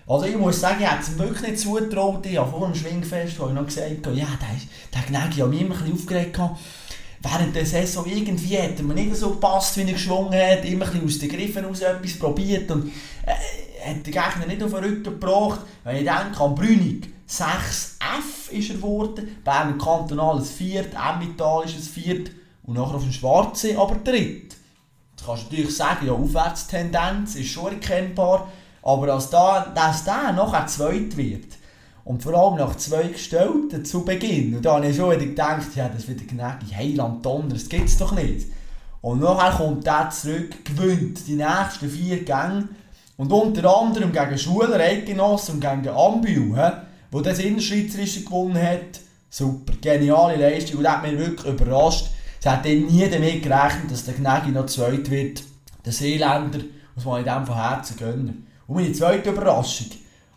Also 0.08 0.26
ich 0.26 0.38
muss 0.38 0.60
sagen, 0.60 0.82
ich 0.82 0.90
hätte 0.90 1.02
es 1.02 1.18
wirklich 1.18 1.50
nicht 1.50 1.60
zugetraut. 1.60 2.26
Ich 2.26 2.38
habe 2.38 2.52
vor 2.52 2.68
dem 2.68 2.76
Schwingfest 2.76 3.40
habe 3.40 3.50
ich 3.50 3.56
noch 3.56 3.66
gesagt, 3.66 4.06
ja, 4.14 4.28
der, 4.28 4.94
der 4.94 5.02
Gnägi 5.08 5.40
hat 5.42 5.50
mich 5.50 5.62
immer 5.62 5.76
ein 5.76 5.82
bisschen 5.82 5.94
aufgeregt 5.94 6.40
während 7.26 7.56
der 7.56 7.66
Saison 7.66 8.06
irgendwie 8.06 8.58
hat 8.58 8.78
er 8.78 8.84
mir 8.84 8.94
nicht 8.94 9.16
so 9.16 9.32
gepasst, 9.32 9.78
wie 9.78 9.82
er 9.82 9.94
geschwungen 9.94 10.34
hat, 10.34 10.66
immer 10.66 10.90
ein 10.92 11.06
aus 11.06 11.20
den 11.20 11.30
Griffen 11.30 11.66
aus 11.66 11.82
etwas 11.82 12.20
probiert 12.20 12.70
und 12.72 12.92
äh, 13.26 13.90
hat 13.90 14.06
den 14.06 14.14
Gegner 14.14 14.46
nicht 14.48 14.64
auf 14.64 14.72
den 14.72 14.84
Rücken 14.84 15.04
gebracht. 15.04 15.62
Wenn 15.84 15.98
ich 15.98 16.04
denke 16.04 16.40
an 16.40 16.56
Brünig, 16.56 17.10
6F 17.30 18.52
ist 18.52 18.70
er 18.70 18.76
geworden, 18.76 19.38
Bern 19.44 19.78
Kantonal 19.78 20.38
ein 20.38 20.46
Viert, 20.46 20.94
Emmental 20.94 21.66
ist 21.66 21.76
ein 21.76 21.82
Viert 21.82 22.32
und 22.64 22.76
nachher 22.76 22.96
auf 22.96 23.04
dem 23.04 23.12
Schwarze 23.12 23.78
aber 23.78 23.96
Dritt. 23.96 24.56
Jetzt 25.12 25.26
kannst 25.26 25.44
du 25.44 25.48
natürlich 25.50 25.76
sagen, 25.76 26.08
ja, 26.08 26.14
Aufwärtstendenz 26.14 27.36
ist 27.36 27.50
schon 27.50 27.74
erkennbar, 27.74 28.52
aber 28.86 29.14
als 29.14 29.30
da, 29.30 29.74
dass 29.76 30.06
der 30.06 30.32
nachher 30.32 30.68
Zweit 30.68 31.18
wird, 31.18 31.58
und 32.06 32.22
vor 32.22 32.36
allem 32.36 32.58
nach 32.58 32.78
zwei 32.78 33.08
Gestellten 33.08 33.84
zu 33.84 34.06
Beginn. 34.06 34.56
Und 34.56 34.64
da 34.64 34.76
habe 34.76 34.88
ich 34.88 34.96
schon 34.96 35.12
wieder 35.12 35.26
gedacht, 35.26 35.76
ja, 35.76 35.90
das 35.90 36.08
wird 36.08 36.28
gnädig, 36.28 36.76
Heiland 36.76 37.26
Donner, 37.26 37.56
das 37.56 37.68
gibt 37.68 37.90
es 37.90 37.98
doch 37.98 38.12
nicht. 38.14 38.46
Und 39.02 39.22
nachher 39.22 39.58
kommt 39.58 39.86
der 39.86 40.10
zurück, 40.12 40.64
gewinnt 40.64 41.28
die 41.28 41.36
nächsten 41.36 41.90
vier 41.90 42.24
Gänge. 42.24 42.70
Und 43.18 43.32
unter 43.32 43.76
anderem 43.76 44.12
gegen 44.12 44.38
Schuler, 44.38 44.80
Eidgenossen 44.80 45.56
und 45.56 45.62
gegen 45.62 45.88
Ambühl, 45.88 46.74
wo 47.12 47.22
das 47.22 47.40
Innerschweizerische 47.40 48.24
gewonnen 48.24 48.62
hat. 48.62 49.00
Super, 49.30 49.74
geniale 49.82 50.36
Leistung. 50.36 50.78
Und 50.78 50.84
das 50.84 50.94
hat 50.94 51.04
mich 51.04 51.18
wirklich 51.18 51.54
überrascht. 51.54 52.12
Es 52.40 52.46
hat 52.46 52.66
nie 52.66 53.08
damit 53.10 53.42
gerechnet, 53.42 53.90
dass 53.90 54.06
der 54.06 54.14
Gnägi 54.14 54.52
noch 54.52 54.68
zweit 54.68 55.10
wird. 55.10 55.42
Der 55.84 55.94
Seeländer 55.94 56.60
muss 56.94 57.06
man 57.06 57.20
in 57.20 57.26
dem 57.26 57.46
von 57.46 57.56
Herzen 57.56 57.98
gönnen. 57.98 58.48
Und 58.68 58.76
meine 58.76 58.94
zweite 58.94 59.30
Überraschung. 59.30 59.88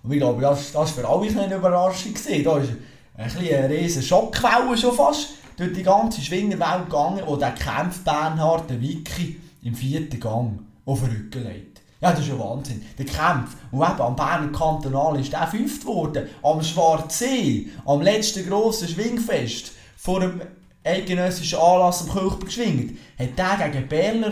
Und 0.02 0.12
ich 0.12 0.18
glaube, 0.18 0.40
das, 0.40 0.74
war 0.74 0.86
für 0.86 1.08
alle 1.08 1.28
eine 1.28 1.56
Überraschung. 1.56 2.14
Gewesen. 2.14 2.44
Da 2.44 2.58
ist 2.58 2.70
ein 3.16 3.54
eine 3.54 3.68
riesige 3.68 4.04
Schockwelle 4.04 4.76
schon 4.76 4.94
fast 4.94 5.30
durch 5.56 5.72
die 5.72 5.82
ganze 5.82 6.20
Schwingerwelt 6.20 6.84
gegangen, 6.84 7.22
wo 7.26 7.36
der 7.36 7.50
kämpft 7.52 8.04
Bernhard, 8.04 8.70
der 8.70 8.80
Vicky, 8.80 9.40
im 9.62 9.74
vierten 9.74 10.20
Gang 10.20 10.60
auf 10.86 11.00
den 11.00 11.10
Rücken 11.10 11.44
legt. 11.44 11.80
Ja, 12.00 12.12
das 12.12 12.20
ist 12.20 12.28
ja 12.28 12.38
Wahnsinn. 12.38 12.84
Der 12.96 13.06
Kampf. 13.06 13.56
Und 13.72 13.82
eben 13.82 14.00
am 14.00 14.14
Berner 14.14 14.52
Kantonal 14.52 15.20
ist 15.20 15.32
der 15.32 15.48
fünft 15.48 15.80
geworden. 15.80 16.28
Am 16.44 16.62
Schwarzsee, 16.62 17.70
am 17.84 18.02
letzten 18.02 18.48
grossen 18.48 18.86
Schwingfest, 18.86 19.72
vor 19.96 20.20
dem 20.20 20.40
eidgenössischen 20.84 21.58
Anlass 21.58 22.02
am 22.02 22.12
Kirchberg 22.12 22.46
geschwingt, 22.46 22.98
hat 23.18 23.36
der 23.36 23.68
gegen 23.68 23.88
Berner 23.88 24.30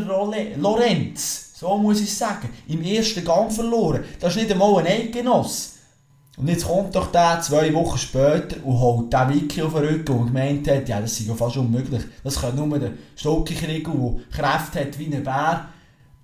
Lorenz 0.56 1.45
so 1.58 1.78
muss 1.78 2.02
ich 2.02 2.14
sagen. 2.14 2.50
Im 2.68 2.82
ersten 2.82 3.24
Gang 3.24 3.50
verloren. 3.50 4.04
Das 4.20 4.36
ist 4.36 4.42
nicht 4.42 4.52
einmal 4.52 4.78
ein 4.78 4.86
Eidgenoss. 4.86 5.76
Und 6.36 6.48
jetzt 6.48 6.66
kommt 6.66 6.94
doch 6.94 7.10
der 7.10 7.40
zwei 7.40 7.72
Wochen 7.72 7.96
später 7.96 8.56
und 8.62 8.78
holt 8.78 9.10
den 9.10 9.28
Wiki 9.30 9.62
auf 9.62 9.72
den 9.72 9.84
Rücken 9.84 10.18
und 10.18 10.26
gemeint 10.26 10.68
hat, 10.68 10.86
ja, 10.86 11.00
das 11.00 11.18
ist 11.18 11.26
ja 11.26 11.34
fast 11.34 11.56
unmöglich. 11.56 12.02
Das 12.22 12.38
kann 12.38 12.56
nur 12.56 12.78
der 12.78 12.90
Stocki-Krieger, 13.16 13.90
der 13.90 14.20
Kräfte 14.30 14.80
hat 14.80 14.98
wie 14.98 15.06
ein 15.06 15.24
Bär. 15.24 15.70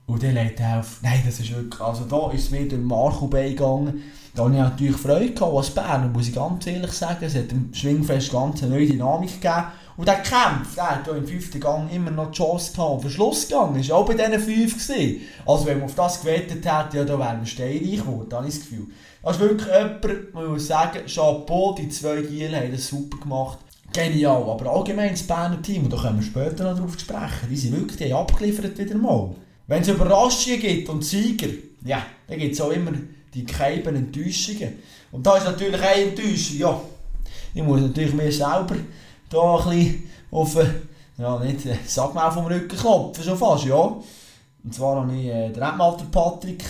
Und 0.05 0.23
dann 0.23 0.35
lädt 0.35 0.61
er 0.61 0.81
auf. 0.81 0.99
Nein, 1.01 1.23
das 1.25 1.41
ist 1.41 1.55
wirklich, 1.55 1.81
also 1.81 2.05
da 2.05 2.31
ist 2.33 2.51
mir 2.51 2.69
durch 2.69 2.83
Marco 2.83 3.27
gegangen. 3.29 4.03
Da 4.35 4.43
habe 4.43 4.53
ich 4.53 4.59
natürlich 4.59 4.97
Freude 4.97 5.33
gehabt 5.33 5.55
als 5.55 5.71
Berner, 5.71 6.09
muss 6.09 6.29
ich 6.29 6.35
ganz 6.35 6.67
ehrlich 6.67 6.93
sagen. 6.93 7.25
Es 7.25 7.35
hat 7.35 7.51
dem 7.51 7.73
Schwingfest 7.73 8.33
ganz 8.33 8.63
eine 8.63 8.75
neue 8.75 8.87
Dynamik 8.87 9.41
gegeben. 9.41 9.65
Und 9.97 10.09
der 10.09 10.23
Kampf, 10.23 10.75
der 10.75 10.91
hat 10.91 11.07
ja 11.07 11.13
im 11.15 11.27
fünften 11.27 11.61
Gang 11.61 11.93
immer 11.93 12.11
noch 12.11 12.31
die 12.31 12.39
Chance 12.39 12.73
gehabt. 12.73 13.05
Der 13.05 13.11
Schlussgang 13.11 13.75
war 13.75 13.97
auch 13.97 14.07
bei 14.07 14.15
diesen 14.15 14.41
fünf. 14.41 14.73
Gewesen. 14.73 15.21
Also 15.47 15.67
wenn 15.67 15.79
man 15.79 15.87
auf 15.87 15.95
das 15.95 16.21
gewettet 16.21 16.65
hätte, 16.65 16.97
ja, 16.97 17.05
da 17.05 17.19
wären 17.19 17.41
wir 17.41 17.47
steinreich 17.47 17.99
geworden, 17.99 18.33
habe 18.33 18.49
ich 18.49 18.55
das 18.55 18.63
Gefühl. 18.63 18.87
Das 19.23 19.37
ist 19.37 19.41
wirklich 19.41 19.69
jemand, 19.69 20.35
man 20.35 20.47
muss 20.47 20.67
sagen, 20.67 21.01
Chapeau, 21.07 21.75
die 21.79 21.89
zwei 21.89 22.23
Gielen 22.23 22.57
haben 22.57 22.73
das 22.73 22.89
super 22.89 23.19
gemacht. 23.19 23.59
Genial, 23.93 24.43
aber 24.49 24.71
allgemein 24.73 25.11
das 25.11 25.23
Berner 25.23 25.61
Team, 25.61 25.85
und 25.85 25.93
da 25.93 25.99
können 25.99 26.19
wir 26.19 26.25
später 26.25 26.65
noch 26.65 26.77
darauf 26.77 26.99
sprechen, 26.99 27.49
die 27.51 27.57
sind 27.57 27.77
wirklich 27.77 27.99
die 27.99 28.13
haben 28.13 28.23
abgeliefert 28.23 28.79
wieder 28.79 28.97
mal. 28.97 29.35
Wenn 29.67 29.83
es 29.83 29.89
Überraschungen 29.89 30.61
gibt 30.61 30.89
und 30.89 31.05
Sieger, 31.05 31.49
ja, 31.85 32.03
dann 32.27 32.39
gibt 32.39 32.55
es 32.55 32.61
auch 32.63 32.71
immer 32.71 32.93
die 33.35 33.45
geheimen 33.45 33.95
Enttäuschungen. 33.97 34.79
Und 35.11 35.27
da 35.27 35.37
ist 35.37 35.45
natürlich 35.45 35.81
eine 35.81 36.05
Enttäuschung, 36.05 36.57
ja, 36.57 36.81
Ich 37.55 37.63
muss 37.63 37.81
natürlich 37.81 38.15
mir 38.15 38.33
selber 38.33 38.77
da 39.33 39.57
ein 39.57 39.71
bisschen 39.71 40.11
auf, 40.31 40.57
ja 41.19 41.39
nicht, 41.39 41.61
sag 41.87 42.15
mal 42.15 42.31
vom 42.31 42.47
Rücken 42.47 42.77
klopfen, 42.77 43.25
schon 43.25 43.37
fast, 43.37 43.65
ja. 43.65 43.97
Und 44.65 44.75
zwar 44.75 45.03
habe 45.03 45.15
ich 45.17 45.27
äh, 45.27 45.51
den 45.51 45.63
Redmatter 45.63 46.05
Patrick 46.11 46.65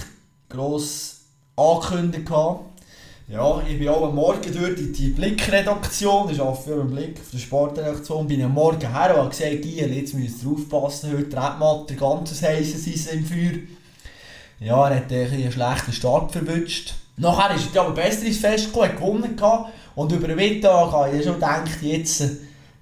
gross 0.49 1.21
angekündigt. 1.57 2.31
Ja, 3.29 3.63
ich 3.67 3.79
bin 3.79 3.89
auch 3.89 4.09
am 4.09 4.15
Morgen 4.15 4.53
durch 4.53 4.79
in 4.79 4.93
die 4.93 5.09
Blickredaktion, 5.09 6.29
ich 6.31 6.41
arbeite 6.41 6.63
für 6.63 6.81
einen 6.81 6.91
Blick 6.91 7.19
auf 7.19 7.31
der 7.33 7.39
Sportredaktion, 7.39 8.27
bin 8.27 8.43
am 8.43 8.53
Morgen 8.53 8.81
her 8.81 9.15
und 9.15 9.21
habe 9.21 9.31
gesagt, 9.31 9.63
Giel, 9.63 9.93
jetzt 9.93 10.15
müsst 10.15 10.43
ihr 10.43 10.51
aufpassen, 10.51 11.13
heute 11.13 11.37
Redmatter 11.37 11.95
ganzes 11.95 12.43
heißes 12.43 12.87
Eisen 12.89 13.19
im 13.19 13.25
Feuer. 13.25 13.59
Ja, 14.61 14.89
er 14.89 14.97
hat 14.97 15.13
einen, 15.13 15.33
einen 15.33 15.53
schlechten 15.53 15.93
Start 15.93 16.33
verwünscht. 16.33 16.95
Nachher 17.17 17.55
ist 17.55 17.75
er 17.75 17.83
aber 17.83 17.95
besser 17.95 18.27
ins 18.27 18.39
Fest 18.39 18.73
gekommen, 18.73 18.97
gewonnen 18.97 19.37
gehabt. 19.37 19.73
Und 19.95 20.13
über 20.13 20.29
den 20.29 20.37
Mittag 20.37 20.93
habe 20.93 21.17
ich 21.17 21.25
schon 21.25 21.35
gedacht, 21.35 21.83
jetzt 21.83 22.23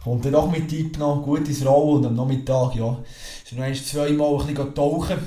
kommt 0.02 0.24
er 0.24 0.32
doch 0.32 0.50
mit 0.50 0.68
Typ 0.68 0.98
noch 0.98 1.22
gut 1.22 1.46
ins 1.48 1.64
Rollen 1.64 1.98
und 1.98 2.06
am 2.06 2.16
Nachmittag, 2.16 2.74
ja, 2.76 2.98
ist 3.44 3.52
noch 3.52 3.84
zweimal 3.84 4.40
ein 4.40 4.46
bisschen 4.46 4.74
tauchen. 4.74 5.18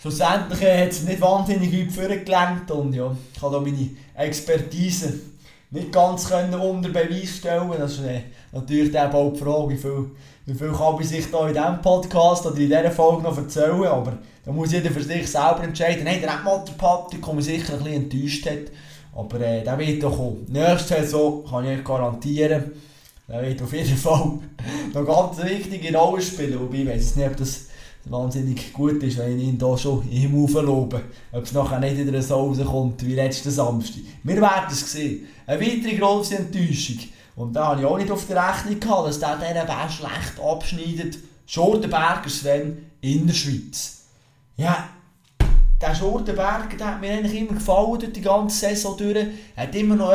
Schlussendlich 0.00 0.62
äh, 0.62 0.84
hat 0.84 0.92
es 0.92 1.02
nicht 1.02 1.20
wahnsinnig 1.20 1.72
weit 1.72 1.92
vorgelenkt 1.92 2.70
und 2.70 2.94
ja, 2.94 3.14
ich 3.34 3.42
habe 3.42 3.56
da 3.56 3.60
meine 3.60 3.90
Expertise 4.14 5.12
nicht 5.70 5.92
ganz 5.92 6.28
können 6.28 6.54
unter 6.54 6.88
Beweis 6.90 7.38
stellen. 7.38 7.70
Das 7.76 7.94
ist 7.94 8.04
äh, 8.04 8.22
natürlich 8.52 8.92
dann 8.92 9.12
auch 9.12 9.32
die 9.32 9.38
Frage, 9.40 9.70
wie 9.70 9.76
viel, 9.76 10.10
wie 10.46 10.54
viel 10.54 10.72
kann 10.72 10.94
man 10.94 11.02
sich 11.02 11.30
da 11.30 11.48
in 11.48 11.54
diesem 11.54 11.82
Podcast 11.82 12.46
oder 12.46 12.56
in 12.56 12.68
dieser 12.68 12.90
Folge 12.90 13.22
noch 13.22 13.36
erzählen. 13.36 13.84
Aber 13.84 14.18
da 14.44 14.52
muss 14.52 14.72
jeder 14.72 14.90
für 14.90 15.02
sich 15.02 15.28
selber 15.28 15.64
entscheiden. 15.64 16.04
Nein, 16.04 16.20
der 16.20 16.32
Redmatter 16.32 16.72
Patrick, 16.78 17.24
der 17.24 17.34
mich 17.34 17.44
sicher 17.44 17.74
ein 17.74 17.82
bisschen 17.82 18.02
enttäuscht 18.04 18.46
hat. 18.46 18.72
Aber 19.14 19.40
äh, 19.40 19.64
der 19.64 19.78
wird 19.78 20.02
doch 20.02 20.16
kommen. 20.16 20.46
Nächste 20.48 20.94
Saison 20.94 21.44
kann 21.44 21.64
ich 21.64 21.78
euch 21.78 21.84
garantieren, 21.84 22.72
der 23.28 23.42
wird 23.42 23.62
auf 23.62 23.72
jeden 23.72 23.96
Fall 23.96 24.38
noch 24.94 25.06
ganz 25.06 25.42
wichtige 25.44 25.96
Rolle 25.96 26.22
spielen. 26.22 26.60
Wobei, 26.60 26.78
ich 26.78 26.88
weiß 26.88 27.16
nicht, 27.16 27.28
ob 27.28 27.36
das 27.36 27.66
wahnsinnig 28.04 28.72
gut 28.72 29.02
ist, 29.02 29.18
wenn 29.18 29.38
ich 29.38 29.48
ihn 29.48 29.58
hier 29.58 29.78
schon 29.78 30.02
im 30.10 30.18
Himmel 30.18 30.64
lobe. 30.64 31.02
Ob 31.32 31.44
es 31.44 31.52
nachher 31.52 31.78
nicht 31.78 31.98
wieder 31.98 32.22
so 32.22 32.36
rauskommt 32.36 33.04
wie 33.04 33.14
letzten 33.14 33.50
Samstag. 33.50 34.02
Wir 34.22 34.40
werden 34.40 34.68
es 34.70 34.90
sehen. 34.90 35.26
Eine 35.46 35.60
weitere 35.60 35.96
grosse 35.96 36.36
Enttäuschung. 36.36 36.98
Und 37.36 37.52
da 37.54 37.68
habe 37.68 37.80
ich 37.80 37.86
auch 37.86 37.98
nicht 37.98 38.10
auf 38.10 38.26
der 38.26 38.48
Rechnung 38.48 38.80
gehabt, 38.80 39.08
dass 39.08 39.20
der 39.20 39.36
diesen 39.36 39.66
Bär 39.66 39.88
schlecht 39.88 40.40
abschneidet. 40.42 41.18
Schortenberger 41.46 42.28
Sven 42.28 42.86
in 43.00 43.26
der 43.26 43.34
Schweiz. 43.34 44.04
Ja, 44.56 44.88
der 45.80 45.94
Schortenberger 45.94 46.76
der 46.76 46.86
hat 46.86 47.00
mir 47.00 47.12
eigentlich 47.12 47.40
immer 47.40 47.54
gefallen 47.54 48.00
durch 48.00 48.12
die 48.12 48.20
ganze 48.20 48.58
Saison 48.58 48.96
durch. 48.96 49.26
Er 49.54 49.62
hat 49.62 49.74
immer 49.74 49.94
noch 49.94 50.10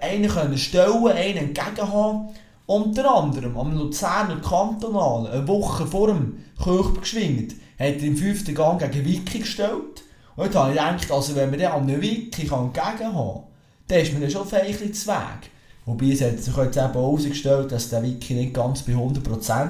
einen 0.00 0.28
können 0.28 0.58
stellen, 0.58 1.06
einen 1.08 1.38
entgegen 1.38 1.92
haben. 1.92 2.28
Unter 2.66 3.14
anderem 3.14 3.56
am 3.56 3.76
Luzerner 3.76 4.40
Kantonal, 4.40 5.28
eine 5.28 5.46
Woche 5.46 5.86
vor 5.86 6.08
dem 6.08 6.38
Kirchberg 6.60 7.00
geschwingt, 7.00 7.52
hat 7.78 7.96
er 7.96 8.02
im 8.02 8.16
fünften 8.16 8.54
Gang 8.54 8.80
gegen 8.80 9.04
Wiki 9.04 9.38
gestellt. 9.40 10.02
Und 10.34 10.54
dann 10.54 10.62
habe 10.62 10.72
ich 10.72 11.02
gedacht, 11.02 11.12
also 11.12 11.34
wenn 11.36 11.50
man 11.50 11.58
den 11.58 11.68
an 11.68 11.82
einem 11.82 12.02
Wiki 12.02 12.42
entgegen 12.42 12.72
kann, 12.72 13.42
dann 13.88 14.00
ist 14.00 14.12
man 14.12 14.22
dann 14.22 14.30
schon 14.30 14.46
feindlich 14.46 14.94
zu 14.94 15.06
Weg. 15.08 15.50
Wobei 15.84 16.06
es 16.06 16.20
hat 16.20 16.40
sich 16.40 16.56
jetzt 16.56 16.76
eben 16.76 16.92
herausgestellt, 16.92 17.70
dass 17.70 17.88
der 17.88 18.02
Wiki 18.02 18.34
nicht 18.34 18.54
ganz 18.54 18.82
bei 18.82 18.92
100% 18.92 19.48
war. 19.48 19.68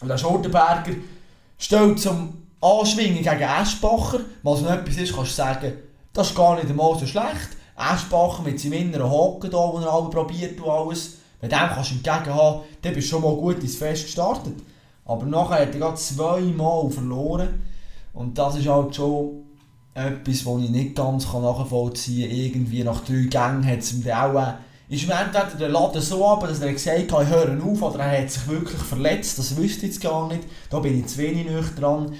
Und 0.00 0.08
der 0.08 0.18
Schortenberger 0.18 0.92
stellt 1.56 1.98
zum 1.98 2.34
Anschwingen 2.60 3.22
gegen 3.22 3.40
Eschbacher, 3.40 4.20
was 4.42 4.60
noch 4.60 4.70
etwas 4.70 4.98
ist, 4.98 5.14
kannst 5.14 5.32
du 5.32 5.36
sagen, 5.36 5.72
das 6.12 6.28
ist 6.28 6.36
gar 6.36 6.56
nicht 6.56 6.68
einmal 6.68 6.98
so 6.98 7.06
schlecht. 7.06 7.56
Eschbacher 7.76 8.42
mit 8.42 8.60
seinem 8.60 8.74
inneren 8.74 9.10
Haken 9.10 9.50
da, 9.50 9.56
wo 9.56 9.78
er 9.78 9.92
alle 9.92 10.10
probiert 10.10 10.60
und 10.60 10.68
alles. 10.68 11.18
Wenn 11.44 11.50
dem 11.50 11.68
kannst 11.68 11.90
du 11.90 11.96
entgegenhaben, 11.96 12.60
dann 12.80 12.94
bist 12.94 13.06
du 13.06 13.10
schon 13.10 13.22
mal 13.22 13.36
gut 13.36 13.62
ins 13.62 13.76
Fest 13.76 14.04
gestartet. 14.04 14.54
Aber 15.04 15.26
nachher 15.26 15.60
hat 15.60 15.74
er 15.74 15.78
gerade 15.78 15.96
zweimal 15.96 16.88
verloren. 16.88 17.66
Und 18.14 18.38
das 18.38 18.56
ist 18.56 18.66
halt 18.66 18.94
schon 18.94 19.42
etwas, 19.92 20.46
was 20.46 20.62
ich 20.62 20.70
nicht 20.70 20.96
ganz 20.96 21.30
nachvollziehen 21.30 22.30
kann. 22.30 22.38
Irgendwie 22.38 22.82
nach 22.82 23.04
drei 23.04 23.26
Gängen 23.28 23.66
hat 23.66 23.80
es 23.80 23.92
ihm 23.92 24.02
dann 24.02 24.36
auch... 24.36 24.54
Ist 24.88 25.06
mir 25.06 25.20
entweder 25.20 25.58
der 25.58 25.68
Laden 25.68 26.00
so 26.00 26.26
ab, 26.26 26.46
dass 26.48 26.60
er 26.60 26.72
gesagt 26.72 27.12
hat, 27.12 27.22
ich 27.22 27.28
höre 27.28 27.62
auf, 27.62 27.82
oder 27.82 27.98
er 27.98 28.22
hat 28.22 28.30
sich 28.30 28.48
wirklich 28.48 28.80
verletzt. 28.80 29.38
Das 29.38 29.54
wüsste 29.54 29.84
ich 29.84 29.92
jetzt 29.92 30.00
gar 30.00 30.28
nicht. 30.28 30.44
Da 30.70 30.78
bin 30.78 30.98
ich 30.98 31.08
zu 31.08 31.18
wenig 31.18 31.46
dran. 31.78 32.14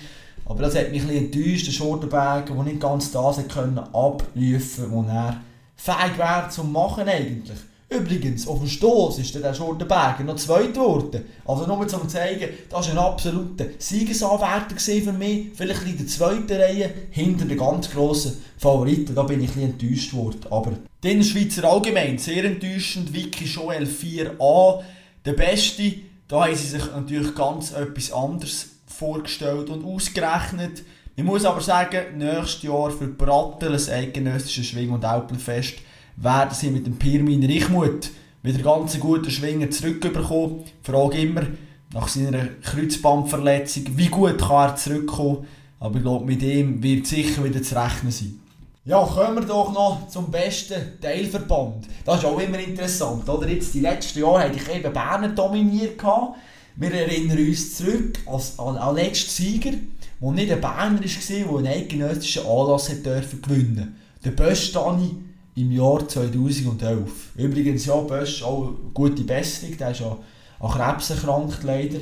Aber 0.45 0.63
das 0.63 0.77
hat 0.77 0.91
mich 0.91 1.01
ein 1.01 1.09
bisschen 1.09 1.25
enttäuscht, 1.25 1.67
der 1.67 1.73
Schortenberger, 1.73 2.55
der 2.55 2.63
nicht 2.63 2.81
ganz 2.81 3.11
das 3.11 3.37
können 3.49 3.77
konnte, 3.77 4.25
was 4.35 4.79
er 5.09 5.37
fähig 5.77 6.19
wäre 6.19 6.49
zu 6.51 6.65
machen 6.65 7.09
eigentlich. 7.09 7.59
Übrigens, 7.89 8.49
auf 8.49 8.61
dem 8.61 8.69
Stoß 8.69 9.19
ist 9.19 9.35
der 9.35 9.55
Schortenberger 9.55 10.25
noch 10.25 10.37
zweit 10.37 10.73
geworden. 10.73 11.25
Also 11.45 11.67
nur 11.67 11.79
um 11.79 11.89
zu 11.89 12.07
zeigen, 12.07 12.49
das 12.71 12.89
war 12.89 12.93
ein 12.93 13.13
absoluter 13.13 13.67
Siegesanwärter 13.79 14.77
für 14.77 15.13
mich. 15.13 15.49
Vielleicht 15.55 15.87
in 15.87 15.99
der 15.99 16.07
zweiten 16.07 16.53
Reihe, 16.53 16.91
hinter 17.11 17.45
den 17.45 17.59
ganz 17.59 17.91
grossen 17.91 18.43
Favoriten. 18.59 19.15
Da 19.15 19.23
bin 19.23 19.45
ich 19.45 19.55
ein 19.55 19.63
enttäuscht 19.63 20.15
worden. 20.15 20.41
Aber 20.51 20.73
den 21.03 21.23
Schweizer 21.23 21.65
allgemein, 21.65 22.19
sehr 22.19 22.45
enttäuschend. 22.45 23.13
Vicky 23.13 23.45
Joel 23.45 23.85
4a, 23.85 24.81
der 25.25 25.33
Beste. 25.35 25.93
Da 26.27 26.47
haben 26.47 26.55
sie 26.55 26.67
sich 26.67 26.87
natürlich 26.87 27.35
ganz 27.35 27.73
etwas 27.73 28.11
anderes 28.11 28.71
vorgestellt 28.87 29.69
und 29.69 29.85
ausgerechnet. 29.85 30.83
Ich 31.17 31.23
muss 31.23 31.45
aber 31.45 31.61
sagen, 31.61 32.19
nächstes 32.19 32.63
Jahr 32.63 32.91
für 32.91 33.07
Brattel, 33.07 33.75
ein 33.75 33.89
eidgenössisches 33.89 34.67
Schwing- 34.67 34.91
und 34.91 35.05
Alpenfest, 35.05 35.75
werden 36.17 36.55
sie 36.55 36.71
mit 36.71 36.87
dem 36.87 36.97
Pirmin 36.97 37.45
Reichmuth 37.45 38.11
wieder 38.43 38.63
ganz 38.63 38.99
guten 39.01 39.31
Schwinger 39.31 39.71
zurückbekommen. 39.71 40.65
Ich 40.65 40.87
frage 40.91 41.19
immer 41.19 41.43
nach 41.93 42.09
seiner 42.09 42.47
Kreuzbandverletzung, 42.63 43.85
wie 43.97 44.09
gut 44.09 44.39
kann 44.39 44.71
er 44.71 44.77
zurückkommen. 44.77 45.47
Aber 45.81 45.97
ich 45.97 46.03
glaube, 46.03 46.25
mit 46.25 46.43
ihm 46.43 46.83
wird 46.83 47.07
sicher 47.07 47.45
wieder 47.45 47.63
zu 47.63 47.77
rechnen 47.77 48.13
sein. 48.13 48.41
Ja, 48.87 49.03
kommen 49.03 49.37
wir 49.37 49.47
doch 49.47 49.73
noch 49.73 50.09
zum 50.09 50.31
besten 50.31 51.01
Teilverband. 51.01 51.87
Das 52.05 52.19
ist 52.19 52.27
auch 52.27 52.39
immer 52.39 52.59
interessant, 52.59 53.27
oder? 53.27 53.49
Jetzt, 53.49 53.73
die 53.73 53.81
letzten 53.81 54.19
Jahre 54.19 54.41
hatte 54.41 54.59
ich 54.59 54.75
eben 54.75 54.93
Berner 54.93 55.29
dominiert. 55.29 56.03
Wir 56.77 56.93
erinnern 56.93 57.39
uns 57.39 57.77
zurück 57.77 58.19
als, 58.27 58.59
an, 58.59 58.75
den 58.75 59.05
letzten 59.05 59.31
Sieger, 59.31 59.71
der 60.21 60.31
nicht 60.33 60.53
ein 60.53 60.61
Berner 60.61 61.01
war, 61.01 61.39
der 61.39 61.57
einen 61.57 61.67
eidgenössischen 61.67 62.47
Anlass 62.47 62.89
gewinnen 62.89 63.41
durfte. 63.41 63.89
Der 64.25 64.31
Böstani 64.33 65.17
im 65.57 65.71
Jahr 65.71 66.07
2011. 66.09 67.11
Übrigens, 67.37 67.87
ja, 67.87 67.97
Bösch 67.97 68.43
auch 68.43 68.73
gute 68.93 69.23
Besserung, 69.23 69.77
der 69.77 69.91
ist 69.91 70.01
ja 70.01 70.17
an 70.61 70.71
Krebs 70.71 71.11
erkrankt 71.11 71.63
leider. 71.63 71.99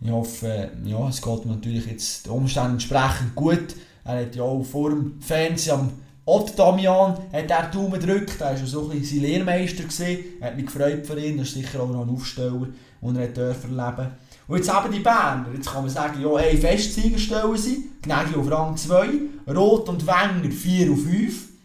Ich 0.00 0.10
hoffe, 0.10 0.70
ja, 0.84 1.08
es 1.08 1.22
geht 1.22 1.46
natürlich 1.46 1.86
jetzt 1.86 2.26
den 2.26 2.32
Umständen 2.32 2.72
entsprechend 2.72 3.34
gut. 3.34 3.74
Er 4.04 4.22
hat 4.22 4.36
ja 4.36 4.42
auch 4.42 4.62
vor 4.62 4.90
dem 4.90 5.20
Fernsehen 5.20 5.74
am 5.74 5.92
Ott 6.28 6.58
Damian 6.58 7.16
hat 7.32 7.50
er 7.50 7.70
Daumen 7.70 8.00
gedrückt, 8.00 8.40
er 8.40 8.46
war 8.46 8.56
ja 8.56 8.66
so 8.66 8.90
ein 8.90 9.04
sein 9.04 9.20
Lehrmeister. 9.20 9.84
Gewesen. 9.84 10.24
Er 10.40 10.48
hat 10.48 10.56
mich 10.56 10.66
gefreut 10.66 11.06
für 11.06 11.18
ihn, 11.20 11.38
das 11.38 11.48
ist 11.48 11.54
sicher 11.54 11.80
auch 11.80 11.88
noch 11.88 12.02
ein 12.02 12.10
Aufsteller, 12.10 12.66
den 13.00 13.16
er 13.16 13.36
erleben 13.36 14.10
Und 14.48 14.56
jetzt 14.56 14.68
eben 14.68 14.92
die 14.92 14.98
Berner, 14.98 15.46
jetzt 15.54 15.70
kann 15.70 15.82
man 15.82 15.90
sagen, 15.90 16.20
ja, 16.20 16.36
hey, 16.36 16.56
Festsieger 16.56 17.18
stellen 17.18 17.56
sie, 17.56 17.90
Gnägi 18.02 18.34
auf 18.36 18.50
Rang 18.50 18.76
2, 18.76 19.08
Rot 19.54 19.88
und 19.88 20.04
Wenger 20.04 20.50
4 20.50 20.90
auf 20.90 21.00
5 21.00 21.55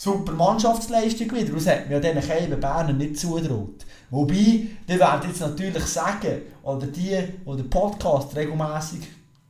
super 0.00 0.32
Mannschaftsleistung 0.32 1.30
wieder. 1.32 1.52
Das 1.52 1.66
hat 1.66 1.88
mir 1.88 2.00
ja 2.00 2.12
diesen 2.12 2.26
Keiben 2.26 2.58
Berner 2.58 2.94
nicht 2.94 3.18
zutraut. 3.18 3.84
Wobei, 4.08 4.34
die 4.34 4.98
werden 4.98 5.28
jetzt 5.28 5.40
natürlich 5.40 5.84
sagen, 5.84 6.40
oder 6.62 6.86
die, 6.86 7.16
die 7.46 7.56
den 7.56 7.68
Podcast 7.68 8.34
regelmäßig 8.34 9.00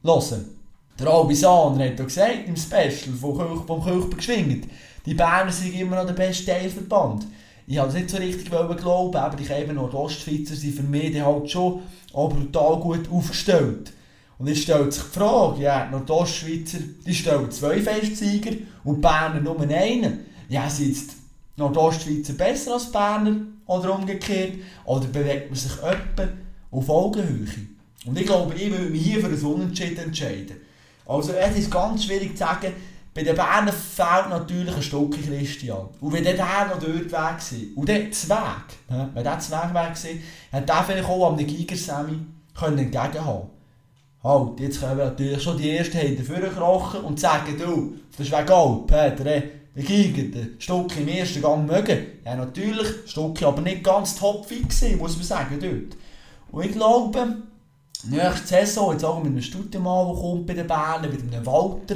hören, 0.03 0.45
der 0.99 1.07
Albi 1.07 1.37
Sahner 1.37 1.85
hat 1.85 1.99
ja 1.99 2.05
gesagt 2.05 2.49
im 2.49 2.57
Special 2.57 3.15
vom, 3.17 3.83
Kirchberg 3.85 4.17
geschwingt, 4.17 4.67
die 5.07 5.15
Berner 5.15 5.53
sind 5.53 5.73
immer 5.73 5.97
noch 5.97 6.07
der 6.07 6.15
beste 6.15 6.47
Teilverband. 6.47 7.27
Ich 7.69 7.79
habe 7.79 7.89
es 7.89 7.95
nicht 7.95 8.11
so 8.11 8.17
richtig 8.17 8.51
glauben, 8.51 9.17
aber 9.17 9.37
die 9.37 9.45
Keiben 9.45 9.77
Nordostschweizer 9.77 10.57
sind 10.57 10.75
für 10.75 10.83
mich 10.83 11.19
halt 11.23 11.49
schon 11.49 11.83
auch 12.13 12.29
brutal 12.29 12.81
gut 12.81 13.09
aufgestellt. 13.09 13.93
Und 14.37 14.49
jetzt 14.49 14.63
stellt 14.63 14.93
sich 14.93 15.05
die 15.05 15.19
Frage, 15.19 15.63
ja, 15.63 15.89
Nordostschweizer, 15.89 16.79
die 17.07 17.15
stellen 17.15 17.51
zwei 17.53 17.81
Festsieger 17.81 18.57
und 18.83 19.01
Berner 19.01 19.41
nur 19.41 19.61
einen 19.61 20.30
ja, 20.51 20.69
sind 20.69 20.89
jetzt 20.89 21.13
Nordostschweizer 21.57 22.33
besser 22.35 22.75
als 22.75 22.91
Berner 22.91 23.37
oder 23.67 23.95
umgekehrt? 23.95 24.55
Oder 24.85 25.07
bewegt 25.07 25.51
man 25.51 25.59
sich 25.59 25.73
etwa 25.73 26.29
auf 26.71 26.91
Augenhöhe? 26.91 27.47
Und 28.05 28.19
ich 28.19 28.27
glaube, 28.27 28.55
ich 28.55 28.71
würde 28.71 28.91
mich 28.91 29.03
hier 29.03 29.21
für 29.21 29.29
ein 29.29 29.43
Unentschieden 29.43 30.05
entscheiden. 30.05 30.57
Also 31.07 31.33
es 31.33 31.57
ist 31.57 31.71
ganz 31.71 32.05
schwierig 32.05 32.33
zu 32.33 32.39
sagen, 32.39 32.73
bei 33.15 33.23
den 33.23 33.37
Berner 33.37 33.73
fehlt 33.73 34.29
natürlich 34.29 34.75
ein 34.75 34.83
Stück 34.83 35.17
Christian. 35.25 35.89
Und 36.01 36.13
wenn 36.13 36.25
der 36.25 36.37
noch 36.37 36.79
dort 36.79 36.85
weg 36.85 37.13
war, 37.13 37.37
und 37.77 37.89
der 37.89 38.11
Zweig, 38.11 38.65
wenn 39.15 39.25
der 39.25 39.39
Zweig 39.39 39.75
weg 39.75 39.75
war, 39.75 40.61
hat 40.61 40.69
der 40.69 40.85
vielleicht 40.85 41.09
auch 41.09 41.29
am 41.29 41.37
Gigersemi 41.37 42.19
entgegenhaben 42.61 43.60
Halt, 44.23 44.61
jetzt 44.61 44.83
wir 44.83 44.95
natürlich 44.95 45.43
schon 45.43 45.57
die 45.57 45.71
ersten 45.71 45.97
Hände 45.97 46.23
vorkrochen 46.23 47.01
und 47.01 47.19
sagen, 47.19 47.57
du, 47.59 47.95
das 48.17 48.27
ist 48.27 48.33
wegen 48.33 48.51
Alp, 48.51 48.89
der 48.89 49.11
den 49.75 49.85
Giger, 49.85 50.25
den 50.25 50.57
Stucki 50.59 51.01
im 51.01 51.09
ersten 51.09 51.41
Gang 51.41 51.67
mögen. 51.67 52.07
Ja, 52.25 52.37
natürlich, 52.37 52.89
Stucki 53.07 53.47
aber 53.47 53.63
nicht 53.63 53.83
ganz 53.83 54.17
topfit 54.17 54.69
gewesen, 54.69 54.99
muss 54.99 55.17
man 55.17 55.25
sagen, 55.25 55.59
dort. 55.59 55.97
Und 56.53 56.65
ich 56.67 56.73
glaube, 56.73 57.37
nächste 58.11 58.47
Saison, 58.47 58.93
jetzt 58.93 59.05
auch 59.05 59.23
mit 59.23 59.33
einem 59.33 59.41
Studienmann, 59.41 60.09
der 60.09 60.17
kommt 60.17 60.47
bei 60.47 60.55
den 60.55 60.67
Bären, 60.67 61.11
mit 61.11 61.35
einem 61.35 61.47
Walter, 61.47 61.95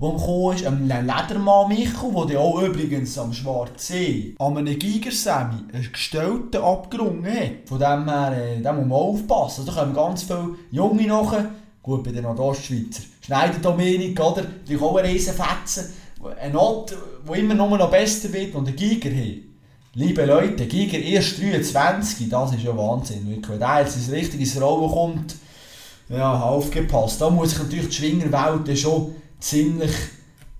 der 0.00 0.10
gekommen 0.10 0.56
ist, 0.56 0.66
einem 0.66 0.86
Ledermann 0.86 1.68
Michael, 1.68 2.26
der 2.28 2.40
auch 2.40 2.62
übrigens 2.62 3.18
am 3.18 3.32
Schwarzsee 3.32 4.34
an 4.38 4.58
einem 4.58 4.78
Gigersemi 4.78 5.72
einen 5.72 5.92
Gestellten 5.92 6.62
abgerungen 6.62 7.26
hat. 7.26 7.68
Von 7.68 7.78
dem 7.78 8.08
her, 8.08 8.32
äh, 8.36 8.60
da 8.60 8.72
muss 8.72 8.86
man 8.86 8.98
aufpassen. 8.98 9.62
Also, 9.62 9.72
da 9.72 9.80
kommen 9.80 9.94
ganz 9.94 10.24
viele 10.24 10.56
Junge 10.70 11.06
nachher, 11.06 11.50
gut 11.84 12.02
bei 12.02 12.12
den 12.12 12.22
Nordostschweizer. 12.22 13.02
Schneider 13.20 13.58
Dominik, 13.58 14.18
oder? 14.18 14.42
Natürlich 14.42 14.82
auch 14.82 14.96
ein 14.96 15.04
Riesenfetzen. 15.04 15.92
Ein 16.40 16.52
Not, 16.52 16.96
der 17.28 17.36
immer 17.36 17.54
nur 17.54 17.76
noch 17.76 17.90
besser 17.90 18.32
wird 18.32 18.54
und 18.54 18.66
ein 18.66 18.74
Giger 18.74 19.10
hat. 19.10 19.42
Liebe 19.92 20.24
Leute, 20.24 20.66
Giger 20.66 20.98
erst 20.98 21.40
23, 21.40 22.30
das 22.30 22.54
ist 22.54 22.62
ja 22.62 22.76
Wahnsinn. 22.76 23.42
Wenn 23.46 23.58
der 23.58 23.80
jetzt 23.80 23.96
ins 23.96 24.10
richtige 24.10 24.60
Rollen 24.60 24.90
kommt, 24.90 25.36
ja, 26.08 26.40
aufgepasst. 26.40 27.20
Da 27.20 27.28
muss 27.28 27.52
ich 27.52 27.58
natürlich 27.58 27.88
die 27.88 27.94
Schwingerwelt 27.94 28.78
schon 28.78 29.14
ziemlich 29.38 29.92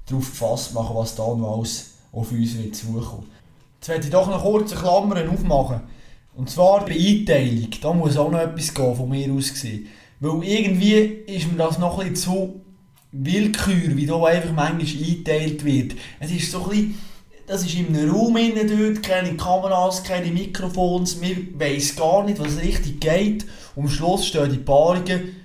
darauf 0.06 0.30
gefasst 0.30 0.74
machen, 0.74 0.94
was 0.94 1.14
da 1.14 1.22
noch 1.22 1.56
alles 1.56 1.94
auf 2.12 2.30
uns 2.30 2.58
wird 2.58 2.76
zukommen. 2.76 3.30
Jetzt 3.76 3.88
werde 3.88 4.04
ich 4.04 4.10
doch 4.10 4.28
noch 4.28 4.42
kurze 4.42 4.76
Klammern 4.76 5.28
aufmachen. 5.28 5.80
Und 6.36 6.50
zwar 6.50 6.84
bei 6.84 6.94
Einteilung. 6.94 7.70
Da 7.80 7.92
muss 7.94 8.16
auch 8.18 8.30
noch 8.30 8.40
etwas 8.40 8.74
gehen, 8.74 8.94
von 8.94 9.08
mir 9.08 9.32
aus 9.32 9.50
gesehen. 9.50 9.88
Weil 10.24 10.42
irgendwie 10.48 10.94
ist 11.26 11.52
mir 11.52 11.58
das 11.58 11.78
noch 11.78 11.98
bisschen 11.98 12.16
zu 12.16 12.62
willkür, 13.12 13.94
wie 13.94 14.06
da 14.06 14.22
einfach 14.24 14.52
manchmal 14.52 14.80
eingeteilt 14.80 15.64
wird. 15.66 15.96
Es 16.18 16.30
ist 16.30 16.50
so 16.50 16.64
ein 16.64 16.70
bisschen, 16.70 16.98
das 17.46 17.62
ist 17.62 17.74
in 17.74 17.94
einem 17.94 18.10
Raum 18.10 18.34
innen 18.38 18.66
dort, 18.66 19.02
keine 19.02 19.36
Kameras, 19.36 20.02
keine 20.02 20.30
Mikrofons, 20.30 21.20
man 21.20 21.48
weiss 21.58 21.94
gar 21.94 22.24
nicht, 22.24 22.38
was 22.38 22.58
richtig 22.58 23.00
geht. 23.00 23.44
Und 23.76 23.84
am 23.84 23.90
Schluss 23.90 24.26
stehen 24.26 24.50
die 24.50 24.56
Paarungen 24.56 25.36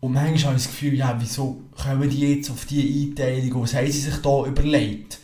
und 0.00 0.12
manchmal 0.14 0.52
habe 0.52 0.56
ich 0.56 0.64
das 0.64 0.72
Gefühl, 0.72 0.94
ja, 0.94 1.14
wieso 1.20 1.64
kommen 1.76 2.08
die 2.08 2.34
jetzt 2.34 2.50
auf 2.50 2.64
diese 2.64 2.88
Einteilung, 2.88 3.62
was 3.62 3.74
haben 3.74 3.86
sie 3.86 4.00
sich 4.00 4.16
da 4.16 4.46
überlegt? 4.46 5.18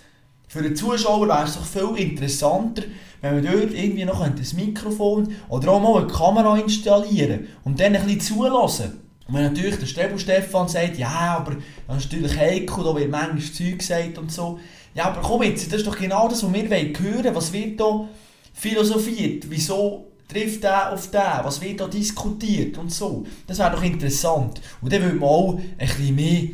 Für 0.49 0.63
den 0.63 0.75
Zuschauer 0.75 1.29
wäre 1.29 1.45
es 1.45 1.57
doch 1.57 1.65
viel 1.65 2.03
interessanter, 2.03 2.85
wenn 3.21 3.35
man 3.35 3.45
dort 3.45 3.75
irgendwie 3.75 4.07
noch 4.07 4.23
ein 4.23 4.35
Mikrofon 4.57 5.35
oder 5.51 5.73
auch 5.73 5.81
mal 5.81 6.03
eine 6.03 6.11
Kamera 6.11 6.57
installieren 6.57 7.49
und 7.65 7.79
dann 7.79 7.95
ein 7.95 8.05
bisschen 8.05 8.21
zulassen. 8.21 9.01
Und 9.27 9.35
wenn 9.35 9.43
natürlich 9.43 9.79
der 9.79 9.87
Stebel 9.87 10.19
Stefan 10.19 10.67
sagt, 10.69 10.97
ja, 10.97 11.37
aber 11.39 11.57
das 11.87 11.99
ist 11.99 12.13
natürlich 12.13 12.35
heikel, 12.35 12.83
da 12.83 12.97
wird 12.97 13.11
manchmal 13.11 13.43
Zeug 13.43 13.79
gesagt 13.79 14.17
und 14.17 14.33
so. 14.33 14.59
Ja, 14.95 15.05
aber 15.05 15.21
komm 15.21 15.43
jetzt, 15.43 15.71
das 15.71 15.81
ist 15.81 15.87
doch 15.87 15.99
genau 15.99 16.29
das, 16.29 16.43
was 16.43 16.53
wir 16.53 16.63
hören 16.63 17.25
wollen. 17.25 17.35
Was 17.35 17.53
wird 17.53 17.79
da 17.79 18.09
philosophiert? 18.55 19.45
Wieso 19.51 20.07
trifft 20.27 20.63
der 20.63 20.95
auf 20.95 21.11
den? 21.11 21.21
Was 21.43 21.61
wird 21.61 21.81
da 21.81 21.89
diskutiert 21.89 22.79
und 22.79 22.91
so? 22.91 23.27
Das 23.47 23.59
wäre 23.59 23.73
doch 23.73 23.83
interessant. 23.83 24.63
Und 24.81 24.91
dann 24.91 25.03
würde 25.03 25.17
man 25.17 25.29
auch 25.29 25.59
ein 25.59 25.77
bisschen 25.77 26.15
mehr 26.15 26.49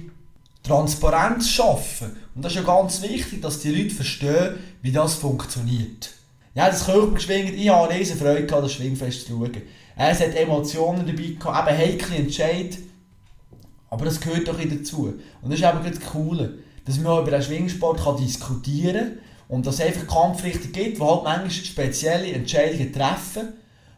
Transparenz 0.64 1.50
schaffen. 1.50 2.16
Und 2.34 2.44
das 2.44 2.52
ist 2.52 2.56
ja 2.56 2.64
ganz 2.64 3.02
wichtig, 3.02 3.40
dass 3.42 3.60
die 3.60 3.70
Leute 3.70 3.94
verstehen, 3.94 4.54
wie 4.82 4.90
das 4.90 5.14
funktioniert. 5.14 6.10
Ja, 6.54 6.68
das 6.68 6.86
Körpergeschwingt, 6.86 7.54
ich 7.54 7.68
habe 7.68 7.88
eine 7.88 8.00
riesen 8.00 8.18
Freude 8.18 8.46
gehabt, 8.46 8.64
das 8.64 8.72
Schwingfest 8.72 9.26
zu 9.26 9.32
schauen. 9.32 9.62
Es 9.96 10.20
hat 10.20 10.34
Emotionen 10.34 11.06
dabei 11.06 11.36
gehabt, 11.38 11.70
eben 11.70 11.78
heikle 11.78 12.16
Entscheid. 12.16 12.78
Aber 13.90 14.06
das 14.06 14.20
gehört 14.20 14.48
doch 14.48 14.58
dazu. 14.58 15.14
Und 15.42 15.50
das 15.50 15.60
ist 15.60 15.66
eben 15.66 15.84
das 15.84 16.12
Coole, 16.12 16.58
dass 16.84 16.98
man 16.98 17.22
über 17.22 17.30
den 17.30 17.42
Schwingsport 17.42 18.02
kann 18.02 18.16
diskutieren 18.16 18.94
kann 18.94 19.18
und 19.48 19.66
dass 19.66 19.76
es 19.76 19.82
einfach 19.82 20.06
Kampfrichter 20.06 20.68
gibt, 20.68 20.96
die 20.96 21.02
halt 21.02 21.24
manchmal 21.24 21.50
spezielle 21.50 22.32
Entscheidungen 22.32 22.92
treffen. 22.92 23.52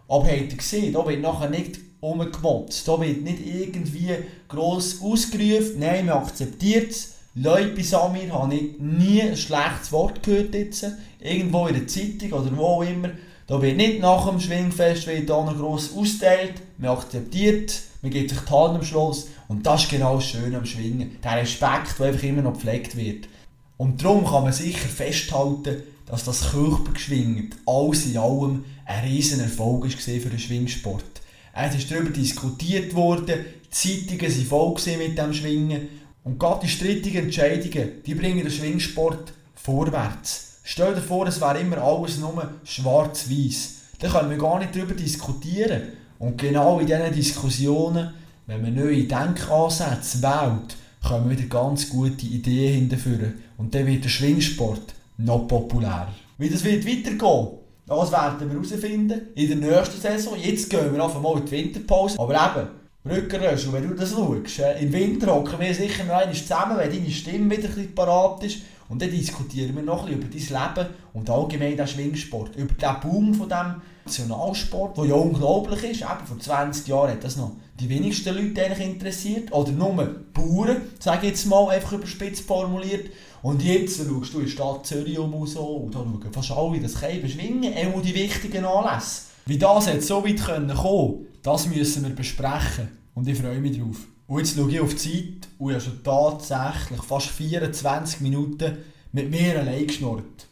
Aber 0.08 0.26
habt 0.26 0.52
ihr 0.52 0.56
gesehen, 0.56 0.92
da 0.92 1.06
wird 1.06 1.20
nachher 1.20 1.48
nicht 1.48 1.78
umgemotzt, 2.00 2.86
da 2.86 3.00
wird 3.00 3.22
nicht 3.22 3.46
irgendwie 3.46 4.16
gross 4.48 5.00
ausgerufen, 5.02 5.78
nein, 5.78 6.06
man 6.06 6.18
akzeptiert 6.18 6.90
es. 6.90 7.14
Leute 7.34 7.74
bei 7.76 7.82
Samir 7.82 8.32
habe 8.32 8.54
ich 8.54 8.78
nie 8.78 9.20
ein 9.20 9.36
schlechtes 9.36 9.92
Wort 9.92 10.22
gehört 10.22 10.54
jetzt, 10.54 10.86
irgendwo 11.20 11.66
in 11.66 11.74
der 11.74 11.86
Zeitung 11.86 12.32
oder 12.32 12.56
wo 12.56 12.64
auch 12.64 12.82
immer. 12.82 13.10
Da 13.46 13.60
wird 13.60 13.76
nicht 13.76 14.00
nach 14.00 14.28
dem 14.28 14.40
Schwingfest 14.40 15.06
wird 15.06 15.28
da 15.28 15.44
noch 15.44 15.56
gross 15.56 15.94
austeilt, 15.94 16.54
man 16.78 16.90
akzeptiert, 16.90 17.80
man 18.02 18.10
gibt 18.10 18.30
sich 18.30 18.40
die 18.40 18.50
Hand 18.50 18.76
am 18.76 18.84
Schluss 18.84 19.28
und 19.48 19.66
das 19.66 19.84
ist 19.84 19.90
genau 19.90 20.16
das 20.16 20.26
Schöne 20.26 20.56
am 20.56 20.64
Schwingen. 20.64 21.18
Der 21.22 21.36
Respekt, 21.36 21.98
der 21.98 22.06
einfach 22.06 22.22
immer 22.22 22.42
noch 22.42 22.54
gepflegt 22.54 22.96
wird. 22.96 23.28
Und 23.76 24.02
darum 24.02 24.24
kann 24.24 24.44
man 24.44 24.52
sicher 24.52 24.88
festhalten, 24.88 25.82
dass 26.06 26.24
das 26.24 26.52
Körpergeschwingt 26.52 27.56
alles 27.66 28.06
in 28.06 28.16
allem 28.16 28.64
ein 28.84 29.04
riesen 29.04 29.40
Erfolg 29.40 29.84
war 29.84 29.90
für 29.90 30.30
den 30.30 30.38
Schwingsport. 30.38 31.15
Es 31.58 31.74
ist 31.74 31.90
darüber 31.90 32.10
diskutiert 32.10 32.94
worden, 32.94 33.46
die 33.64 33.70
Zeitungen 33.70 34.50
waren 34.50 34.76
voll 34.76 34.96
mit 34.98 35.16
dem 35.16 35.32
Schwingen 35.32 35.88
und 36.22 36.38
gerade 36.38 36.60
die 36.66 36.68
strittigen 36.68 37.24
Entscheidungen, 37.24 38.02
die 38.04 38.14
bringen 38.14 38.42
den 38.42 38.50
Schwingsport 38.50 39.32
vorwärts. 39.54 40.58
Stell 40.64 40.94
dir 40.94 41.00
vor, 41.00 41.26
es 41.26 41.40
wäre 41.40 41.58
immer 41.60 41.78
alles 41.78 42.18
nur 42.18 42.50
schwarz-weiß. 42.64 43.74
Dann 44.00 44.10
können 44.10 44.30
wir 44.30 44.36
gar 44.36 44.58
nicht 44.58 44.76
darüber 44.76 44.94
diskutieren. 44.94 45.82
Und 46.18 46.36
genau 46.36 46.78
in 46.80 46.86
diesen 46.86 47.12
Diskussionen, 47.14 48.12
wenn 48.46 48.60
man 48.60 48.74
neue 48.74 49.04
Denkansätze 49.04 50.20
wählt, 50.22 50.76
kommen 51.02 51.30
wieder 51.30 51.44
ganz 51.44 51.88
gute 51.88 52.26
Ideen 52.26 52.74
hinterführen. 52.80 53.42
Und 53.56 53.74
dann 53.74 53.86
wird 53.86 54.04
der 54.04 54.08
Schwingsport 54.10 54.94
noch 55.16 55.48
populärer. 55.48 56.12
Wie 56.36 56.50
das 56.50 56.64
wird 56.64 56.84
weitergehen, 56.84 57.48
das 57.86 58.10
werden 58.10 58.48
wir 58.48 58.60
herausfinden 58.60 59.28
in 59.34 59.60
der 59.60 59.70
nächsten 59.70 60.00
Saison. 60.00 60.36
Jetzt 60.36 60.68
gehen 60.68 60.92
wir 60.92 61.02
einfach 61.02 61.20
mal 61.20 61.38
in 61.38 61.44
die 61.44 61.52
Winterpause. 61.52 62.18
Aber 62.18 62.34
eben, 62.34 62.68
Rückenröschel, 63.08 63.72
wenn 63.72 63.88
du 63.88 63.94
das 63.94 64.10
schaust, 64.10 64.58
äh, 64.58 64.82
im 64.82 64.92
Winter 64.92 65.32
hocken 65.32 65.60
wir 65.60 65.72
sicher 65.72 66.04
noch 66.04 66.16
einmal 66.16 66.34
zusammen, 66.34 66.76
wenn 66.78 66.90
deine 66.90 67.10
Stimme 67.10 67.56
wieder 67.56 67.68
ein 67.68 67.74
bisschen 67.74 67.94
parat 67.94 68.42
ist. 68.42 68.62
Und 68.88 69.00
dann 69.02 69.10
diskutieren 69.10 69.74
wir 69.76 69.82
noch 69.82 70.06
ein 70.06 70.18
bisschen 70.20 70.50
über 70.50 70.64
dein 70.64 70.84
Leben 70.84 70.94
und 71.12 71.30
allgemein 71.30 71.76
den 71.76 71.86
Schwingsport. 71.86 72.56
Über 72.56 72.74
den 72.74 73.00
Boom 73.00 73.34
von 73.34 73.48
diesem 73.48 73.82
Nationalsport, 74.06 74.96
der 74.96 75.04
ja 75.06 75.14
unglaublich 75.14 75.82
ist. 75.82 76.02
Eben 76.02 76.26
vor 76.26 76.38
20 76.38 76.86
Jahren 76.86 77.10
hat 77.10 77.24
das 77.24 77.36
noch 77.36 77.52
die 77.78 77.88
wenigsten 77.88 78.34
Leute 78.34 78.82
interessiert. 78.82 79.52
Oder 79.52 79.72
nur 79.72 79.92
Bauern, 80.32 80.82
sage 80.98 81.26
ich 81.26 81.32
jetzt 81.32 81.46
mal, 81.46 81.68
einfach 81.68 81.92
überspitzt 81.92 82.46
formuliert. 82.46 83.10
Und 83.42 83.62
jetzt 83.62 83.98
schaust 83.98 84.34
du 84.34 84.38
in 84.38 84.44
die 84.46 84.50
Stadt 84.50 84.86
Zürich 84.86 85.18
um 85.18 85.34
und 85.34 85.46
so, 85.46 85.60
und 85.60 85.94
da 85.94 85.98
schauen 85.98 86.32
fast 86.32 86.50
alle 86.52 86.80
das 86.80 87.00
Käben 87.00 87.28
schwingen, 87.28 87.74
auch 87.74 88.02
die 88.02 88.14
wichtigen 88.14 88.64
Anlässe. 88.64 89.22
Wie 89.44 89.58
das 89.58 89.86
jetzt 89.86 90.08
so 90.08 90.24
weit 90.24 90.42
kommen 90.42 90.74
können, 90.74 91.26
das 91.42 91.66
müssen 91.66 92.02
wir 92.04 92.14
besprechen. 92.14 92.88
Und 93.14 93.28
ich 93.28 93.38
freue 93.38 93.60
mich 93.60 93.78
drauf. 93.78 94.06
Und 94.26 94.38
jetzt 94.38 94.56
schaue 94.56 94.70
ich 94.70 94.80
auf 94.80 94.94
die 94.94 94.96
Zeit 94.96 95.48
und 95.58 95.70
ich 95.70 95.76
habe 95.76 95.84
schon 95.84 96.02
tatsächlich 96.02 97.02
fast 97.02 97.28
24 97.28 98.20
Minuten 98.22 98.78
mit 99.12 99.30
mir 99.30 99.60
allein 99.60 99.86
geschnurrt. 99.86 100.48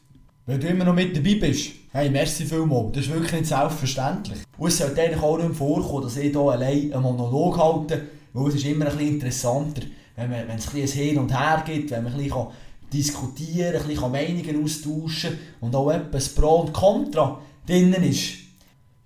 Wenn 0.47 0.61
du 0.61 0.67
immer 0.69 0.85
noch 0.85 0.95
mit 0.95 1.17
dabei 1.17 1.37
bist, 1.37 1.71
hey, 1.91 2.11
merci 2.11 2.45
vielmals. 2.45 2.93
Das 2.93 3.07
ist 3.07 3.13
wirklich 3.15 3.33
nicht 3.33 3.47
selbstverständlich. 3.47 4.41
Und 4.59 4.69
es 4.69 4.77
sollte 4.77 5.01
eigentlich 5.01 5.23
auch 5.23 5.39
nicht 5.39 5.55
vorkommen, 5.55 6.03
dass 6.03 6.19
ich 6.19 6.33
hier 6.33 6.39
allein 6.39 6.93
einen 6.93 7.03
Monolog 7.03 7.57
halte, 7.57 8.03
weil 8.35 8.49
es 8.49 8.57
ist 8.57 8.67
immer 8.67 8.85
ein 8.85 8.93
bisschen 8.93 9.15
interessanter, 9.15 9.83
wenn, 10.17 10.31
man, 10.31 10.47
wenn 10.47 10.59
es 10.59 10.69
ein 10.69 10.75
bisschen 10.75 11.03
Hin 11.03 11.19
und 11.19 11.33
Her 11.33 11.63
gibt, 11.65 11.93
wenn 11.93 12.05
man 12.05 12.13
ein 12.13 12.19
bisschen 12.19 12.47
diskutieren, 12.93 13.75
ein 13.75 13.89
bisschen 13.89 14.13
Meinungen 14.13 14.65
austauschen 14.65 15.39
und 15.63 15.75
auch 15.75 15.91
etwas 15.91 16.29
Pro 16.29 16.57
und 16.57 16.75
Contra 16.75 17.41
drinnen 17.67 18.03
ist. 18.03 18.35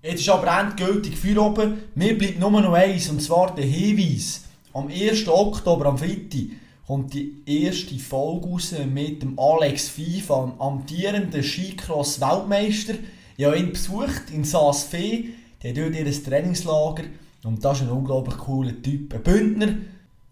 Jetzt 0.03 0.22
ist 0.22 0.29
aber 0.31 0.61
endgültig 0.61 1.16
für 1.16 1.40
oben. 1.40 1.74
Mir 1.94 2.18
bleibt 2.18 2.40
nur 2.40 2.51
noch 2.51 2.72
eins, 2.72 3.11
und 3.11 3.22
zwar 3.22 3.55
der 3.55 3.64
Hinweis. 3.64 4.42
Am 4.72 4.88
1. 4.88 5.29
Oktober, 5.29 5.87
am 5.87 5.98
Freitag, 5.98 6.48
kommt 6.88 7.12
die 7.12 7.42
erste 7.44 7.98
Folge 7.98 8.46
raus 8.46 8.74
mit 8.90 9.20
dem 9.20 9.38
Alex 9.38 9.90
FIFA, 9.90 10.55
amtierenden 10.59 11.42
Skicross-Weltmeister. 11.42 12.94
Ich 13.37 13.44
habe 13.44 13.59
ihn 13.59 13.72
besucht 13.72 14.31
in 14.33 14.42
Saas-Fee. 14.42 15.29
Der 15.62 15.70
hat 15.72 15.77
dort 15.77 15.94
ihr 15.94 16.24
Trainingslager. 16.24 17.05
Und 17.44 17.62
das 17.62 17.77
ist 17.77 17.83
ein 17.85 17.90
unglaublich 17.90 18.38
cooler 18.38 18.81
Typ. 18.81 19.12
Ein 19.12 19.22
Bündner, 19.22 19.74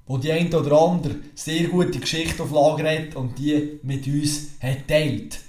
der 0.08 0.18
die 0.18 0.32
ein 0.32 0.54
oder 0.54 0.80
andere 0.80 1.16
sehr 1.34 1.64
gute 1.64 1.98
Geschichte 1.98 2.42
auf 2.42 2.52
Lager 2.52 2.90
hat 2.90 3.16
und 3.16 3.38
die 3.38 3.78
mit 3.82 4.06
uns 4.06 4.52
hat 4.58 4.88
teilt. 4.88 5.40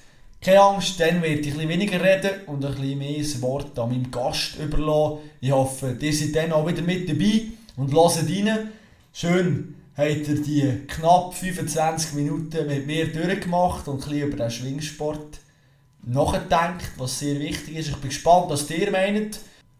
Keine 0.41 0.59
Angst, 0.59 0.99
dann 0.99 1.21
werde 1.21 1.39
ich 1.39 1.57
ein 1.57 1.69
weniger 1.69 2.03
reden 2.03 2.31
und 2.47 2.65
ein 2.65 2.75
bisschen 2.75 2.97
mehr 2.97 3.19
das 3.19 3.41
Wort 3.41 3.79
an 3.79 3.91
meinem 3.91 4.11
Gast 4.11 4.57
überlassen. 4.61 5.19
Ich 5.39 5.51
hoffe, 5.53 5.97
ihr 6.01 6.13
seid 6.13 6.35
dann 6.35 6.51
auch 6.51 6.67
wieder 6.67 6.81
mit 6.81 7.07
dabei 7.07 7.43
und 7.77 7.93
hört 7.93 8.17
rein. 8.17 8.71
Schön 9.13 9.76
habt 9.97 10.27
ihr 10.27 10.41
die 10.41 10.87
knapp 10.87 11.33
25 11.33 12.13
Minuten 12.13 12.67
mit 12.67 12.85
mir 12.85 13.11
durchgemacht 13.11 13.87
und 13.87 14.07
ein 14.07 14.19
über 14.19 14.37
den 14.37 14.51
Schwingsport 14.51 15.39
nachgedacht, 16.05 16.91
was 16.97 17.19
sehr 17.19 17.39
wichtig 17.39 17.77
ist. 17.77 17.89
Ich 17.89 17.97
bin 17.97 18.09
gespannt, 18.09 18.45
was 18.49 18.69
ihr 18.69 18.91
meint. 18.91 19.39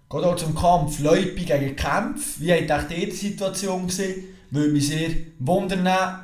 Geht 0.10 0.24
auch 0.24 0.36
zum 0.36 0.56
Kampf 0.56 1.00
Leupi 1.00 1.46
gegen 1.46 1.76
Kämpf. 1.76 2.40
Wie 2.40 2.52
habt 2.52 2.92
ihr 2.92 3.06
die 3.06 3.12
Situation 3.12 3.88
gesehen? 3.88 4.24
Würde 4.50 4.72
mich 4.72 4.88
sehr 4.88 5.10
wundern. 5.40 6.20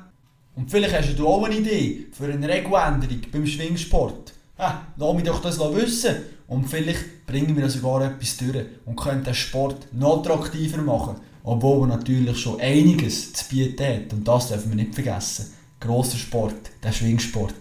Und 0.56 0.72
vielleicht 0.72 0.98
hast 0.98 1.16
du 1.16 1.28
auch 1.28 1.44
eine 1.44 1.56
Idee 1.56 2.08
für 2.12 2.26
eine 2.26 2.48
Regeländerung 2.48 3.22
beim 3.32 3.46
Schwingsport. 3.46 4.34
Ha, 4.58 4.88
lass 4.98 5.14
mich 5.14 5.24
doch 5.24 5.42
das 5.42 5.60
wissen. 5.60 6.16
Und 6.48 6.66
vielleicht 6.66 7.26
bringen 7.26 7.56
wir 7.56 7.70
sogar 7.70 8.06
etwas 8.06 8.38
durch 8.38 8.66
und 8.86 8.96
können 8.96 9.24
den 9.24 9.34
Sport 9.34 9.88
noch 9.94 10.20
attraktiver 10.20 10.82
machen. 10.82 11.16
Obwohl 11.44 11.90
er 11.90 11.98
natürlich 11.98 12.40
schon 12.40 12.60
einiges 12.60 13.34
zu 13.34 13.46
bieten 13.50 13.86
hat. 13.86 14.14
Und 14.14 14.28
das 14.28 14.48
dürfen 14.48 14.70
wir 14.70 14.84
nicht 14.84 14.96
vergessen. 14.96 15.54
Grosser 15.80 16.18
Sport, 16.18 16.72
der 16.82 16.92
Schwingsport. 16.92 17.54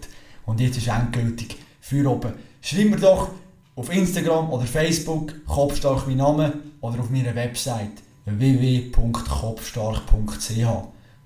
Und 0.45 0.59
jetzt 0.59 0.77
ist 0.77 0.87
endgültig 0.87 1.57
für 1.81 2.09
oben. 2.09 2.33
Schreib 2.61 2.89
mir 2.89 2.97
doch 2.97 3.29
auf 3.75 3.93
Instagram 3.93 4.49
oder 4.51 4.65
Facebook 4.65 5.33
Kopfstark 5.45 6.07
mein 6.07 6.17
Name 6.17 6.53
oder 6.79 6.99
auf 6.99 7.09
meiner 7.09 7.35
Website 7.35 8.01
www.kopfstark.ch. 8.25 10.67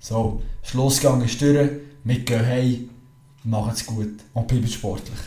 So, 0.00 0.42
Schlussgang 0.62 1.22
ist 1.22 1.40
durch. 1.40 1.70
Wir 2.04 2.18
gehen 2.20 2.46
heim, 2.46 2.90
machen 3.44 3.72
es 3.72 3.86
gut 3.86 4.20
und 4.34 4.48
bleiben 4.48 4.66
sportlich. 4.66 5.18